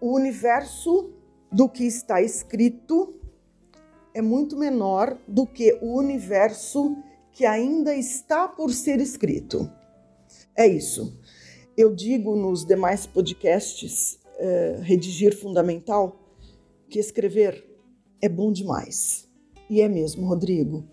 o 0.00 0.14
universo 0.14 1.12
do 1.50 1.68
que 1.68 1.84
está 1.84 2.20
escrito 2.20 3.14
é 4.14 4.22
muito 4.22 4.56
menor 4.56 5.18
do 5.28 5.46
que 5.46 5.78
o 5.82 5.96
universo 5.98 6.96
que 7.32 7.44
ainda 7.44 7.94
está 7.94 8.48
por 8.48 8.72
ser 8.72 9.00
escrito. 9.00 9.70
É 10.56 10.66
isso. 10.66 11.20
Eu 11.76 11.94
digo 11.94 12.34
nos 12.34 12.64
demais 12.64 13.06
podcasts, 13.06 14.18
eh, 14.38 14.78
redigir 14.80 15.38
fundamental, 15.38 16.18
que 16.88 16.98
escrever 16.98 17.62
é 18.22 18.28
bom 18.28 18.50
demais. 18.50 19.28
E 19.68 19.82
é 19.82 19.88
mesmo, 19.88 20.26
Rodrigo. 20.26 20.88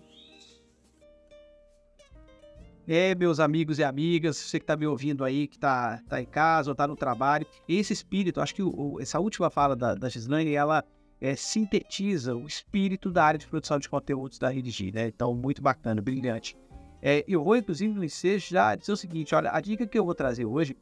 É, 2.86 3.14
meus 3.14 3.40
amigos 3.40 3.78
e 3.78 3.84
amigas, 3.84 4.36
você 4.36 4.58
que 4.58 4.64
está 4.64 4.76
me 4.76 4.86
ouvindo 4.86 5.24
aí, 5.24 5.46
que 5.46 5.56
está 5.56 6.02
tá 6.08 6.20
em 6.20 6.26
casa 6.26 6.70
ou 6.70 6.72
está 6.72 6.86
no 6.86 6.94
trabalho, 6.94 7.46
esse 7.66 7.92
espírito, 7.92 8.40
acho 8.40 8.54
que 8.54 8.62
o, 8.62 8.98
essa 9.00 9.18
última 9.18 9.48
fala 9.48 9.74
da, 9.74 9.94
da 9.94 10.08
Gislaine, 10.08 10.52
ela, 10.52 10.84
é, 11.20 11.34
sintetiza 11.34 12.34
o 12.34 12.46
espírito 12.46 13.10
da 13.10 13.24
área 13.24 13.38
de 13.38 13.46
produção 13.46 13.78
de 13.78 13.88
conteúdos 13.88 14.38
da 14.38 14.50
Redigir, 14.50 14.92
né? 14.92 15.08
Então, 15.08 15.34
muito 15.34 15.62
bacana, 15.62 16.02
brilhante. 16.02 16.54
É, 17.00 17.24
eu 17.26 17.42
vou, 17.42 17.56
inclusive, 17.56 17.92
no 17.94 18.06
já 18.38 18.74
dizer 18.74 18.92
o 18.92 18.96
seguinte: 18.96 19.34
olha, 19.34 19.50
a 19.50 19.60
dica 19.60 19.86
que 19.86 19.98
eu 19.98 20.04
vou 20.04 20.14
trazer 20.14 20.44
hoje 20.44 20.76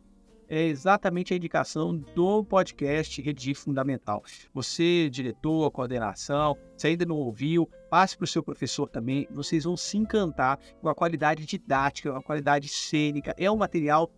é 0.52 0.66
exatamente 0.66 1.32
a 1.32 1.36
indicação 1.38 1.96
do 1.96 2.44
podcast 2.44 3.22
Redigir 3.22 3.56
Fundamental. 3.56 4.22
Você, 4.52 5.08
diretor, 5.08 5.70
coordenação, 5.70 6.58
se 6.76 6.88
ainda 6.88 7.06
não 7.06 7.16
ouviu, 7.16 7.66
passe 7.88 8.18
para 8.18 8.24
o 8.24 8.28
seu 8.28 8.42
professor 8.42 8.86
também. 8.86 9.26
Vocês 9.30 9.64
vão 9.64 9.78
se 9.78 9.96
encantar 9.96 10.58
com 10.82 10.90
a 10.90 10.94
qualidade 10.94 11.46
didática, 11.46 12.12
com 12.12 12.18
a 12.18 12.22
qualidade 12.22 12.68
cênica. 12.68 13.34
É 13.38 13.50
um 13.50 13.56
material 13.56 14.12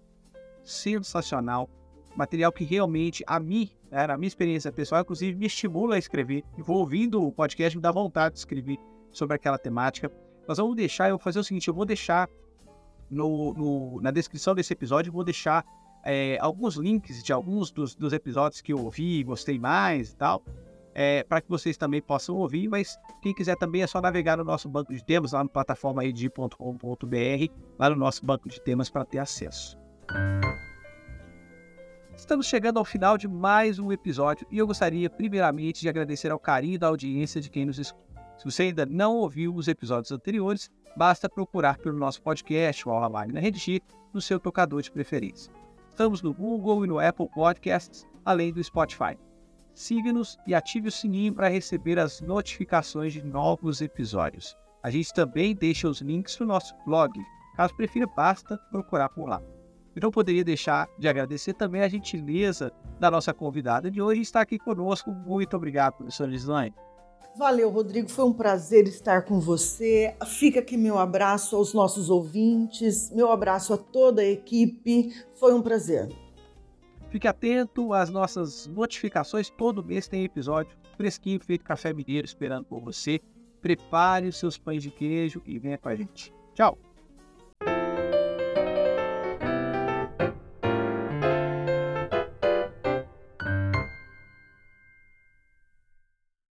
sensacional, 0.65 1.71
material 2.17 2.51
que 2.51 2.65
realmente 2.65 3.23
a 3.29 3.39
mim, 3.39 3.71
né, 3.89 4.05
na 4.09 4.19
minha 4.19 4.27
experiência 4.27 4.73
pessoal, 4.73 5.03
inclusive 5.03 5.39
me 5.39 5.47
estimula 5.47 5.95
a 5.95 5.99
escrever. 5.99 6.43
Eu 6.59 6.65
vou 6.65 6.79
ouvindo 6.79 7.23
o 7.23 7.31
podcast, 7.31 7.77
me 7.77 7.83
dá 7.83 7.93
vontade 7.93 8.33
de 8.33 8.41
escrever 8.41 8.79
sobre 9.13 9.37
aquela 9.37 9.57
temática. 9.57 10.11
Nós 10.49 10.59
vamos 10.59 10.75
deixar, 10.75 11.11
eu 11.11 11.17
vou 11.17 11.23
fazer 11.23 11.39
o 11.39 11.45
seguinte, 11.45 11.69
eu 11.69 11.75
vou 11.75 11.85
deixar 11.85 12.29
no, 13.09 13.55
no, 13.55 14.01
na 14.01 14.11
descrição 14.11 14.53
desse 14.53 14.73
episódio, 14.73 15.11
eu 15.11 15.15
vou 15.15 15.23
deixar 15.23 15.65
é, 16.05 16.39
alguns 16.41 16.77
links 16.77 17.23
de 17.23 17.33
alguns 17.33 17.71
dos, 17.71 17.95
dos, 17.95 18.13
episódios 18.13 18.61
que 18.61 18.73
eu 18.73 18.79
ouvi, 18.79 19.23
gostei 19.23 19.59
mais 19.59 20.13
e 20.13 20.17
tal, 20.17 20.43
é, 20.95 21.25
para 21.25 21.41
que 21.41 21.49
vocês 21.49 21.77
também 21.77 22.03
possam 22.03 22.37
ouvir, 22.37 22.69
mas 22.69 22.99
quem 23.23 23.35
quiser 23.35 23.57
também 23.57 23.83
é 23.83 23.87
só 23.87 24.01
navegar 24.01 24.37
no 24.37 24.45
nosso 24.45 24.69
banco 24.69 24.95
de 24.95 25.05
temas, 25.05 25.33
lá 25.33 25.43
na 25.43 25.49
plataforma 25.49 26.05
ed.com.br, 26.05 27.53
lá 27.79 27.91
no 27.91 27.97
nosso 27.97 28.25
banco 28.25 28.49
de 28.49 28.61
temas 28.61 28.91
para 28.91 29.05
ter 29.05 29.19
acesso. 29.19 29.79
Estamos 32.15 32.47
chegando 32.47 32.79
ao 32.79 32.85
final 32.85 33.19
de 33.19 33.27
mais 33.27 33.79
um 33.79 33.91
episódio 33.91 34.47
e 34.51 34.59
eu 34.59 34.67
gostaria 34.67 35.11
primeiramente 35.11 35.81
de 35.81 35.89
agradecer 35.89 36.31
ao 36.31 36.39
carinho 36.39 36.79
da 36.79 36.87
audiência 36.87 37.41
de 37.41 37.51
quem 37.51 37.67
nos 37.67 37.79
escuta. 37.79 38.05
Se 38.37 38.45
você 38.45 38.65
ainda 38.65 38.87
não 38.87 39.17
ouviu 39.17 39.55
os 39.55 39.69
episódios 39.69 40.13
anteriores, 40.13 40.71
basta 40.97 41.29
procurar 41.29 41.79
pelo 41.79 41.99
nosso 41.99 42.23
podcast, 42.23 42.89
o 42.89 42.93
Aula 42.93 43.09
Magna 43.09 43.41
Redigir, 43.41 43.81
no 44.13 44.21
seu 44.21 44.39
tocador 44.39 44.81
de 44.81 44.93
preferência. 44.93 45.53
Estamos 45.95 46.23
no 46.23 46.35
Google 46.35 46.85
e 46.85 46.89
no 46.89 46.99
Apple 46.99 47.29
Podcasts, 47.29 48.05
além 48.25 48.53
do 48.53 48.63
Spotify. 48.65 49.17
Siga-nos 49.77 50.37
e 50.45 50.53
ative 50.53 50.89
o 50.89 50.91
sininho 50.91 51.33
para 51.33 51.47
receber 51.47 52.01
as 52.01 52.21
notificações 52.21 53.13
de 53.13 53.23
novos 53.23 53.81
episódios. 53.81 54.57
A 54.83 54.91
gente 54.91 55.15
também 55.15 55.55
deixa 55.55 55.89
os 55.89 56.01
links 56.01 56.37
no 56.41 56.47
nosso 56.47 56.75
blog. 56.85 57.13
Caso 57.55 57.77
prefira, 57.77 58.09
basta 58.09 58.59
procurar 58.73 59.09
por 59.11 59.29
lá. 59.29 59.41
E 59.95 60.01
não 60.01 60.11
poderia 60.11 60.43
deixar 60.43 60.89
de 60.99 61.07
agradecer 61.07 61.55
também 61.55 61.83
a 61.83 61.89
gentileza 61.89 62.73
da 62.99 63.09
nossa 63.09 63.33
convidada 63.33 63.89
de 63.89 64.03
hoje 64.03 64.21
estar 64.21 64.41
aqui 64.41 64.59
conosco. 64.59 65.13
Muito 65.13 65.57
obrigado, 65.57 65.95
professora 65.95 66.29
Lislaine. 66.29 66.75
Valeu, 67.37 67.71
Rodrigo. 67.71 68.09
Foi 68.09 68.25
um 68.25 68.33
prazer 68.33 68.87
estar 68.87 69.23
com 69.23 69.41
você. 69.41 70.15
Fica 70.27 70.61
aqui 70.61 70.77
meu 70.77 70.99
abraço 70.99 71.57
aos 71.57 71.75
nossos 71.75 72.11
ouvintes, 72.11 73.11
meu 73.11 73.31
abraço 73.31 73.75
a 73.75 73.77
toda 73.77 74.23
a 74.23 74.25
equipe. 74.25 75.13
Foi 75.35 75.53
um 75.53 75.61
prazer. 75.61 76.09
Fique 77.11 77.29
atento 77.29 77.93
às 77.93 78.11
nossas 78.11 78.67
notificações. 78.67 79.51
Todo 79.51 79.85
mês 79.85 80.09
tem 80.09 80.25
episódio 80.25 80.77
fresquinho, 80.97 81.41
feito 81.41 81.65
café 81.65 81.93
mineiro, 81.93 82.27
esperando 82.27 82.65
por 82.65 82.81
você. 82.81 83.21
Prepare 83.61 84.29
os 84.29 84.37
seus 84.37 84.59
pães 84.59 84.83
de 84.83 84.91
queijo 84.91 85.43
e 85.47 85.59
venha 85.59 85.79
com 85.79 85.89
a 85.89 85.95
gente. 85.95 86.33
Tchau! 86.55 86.84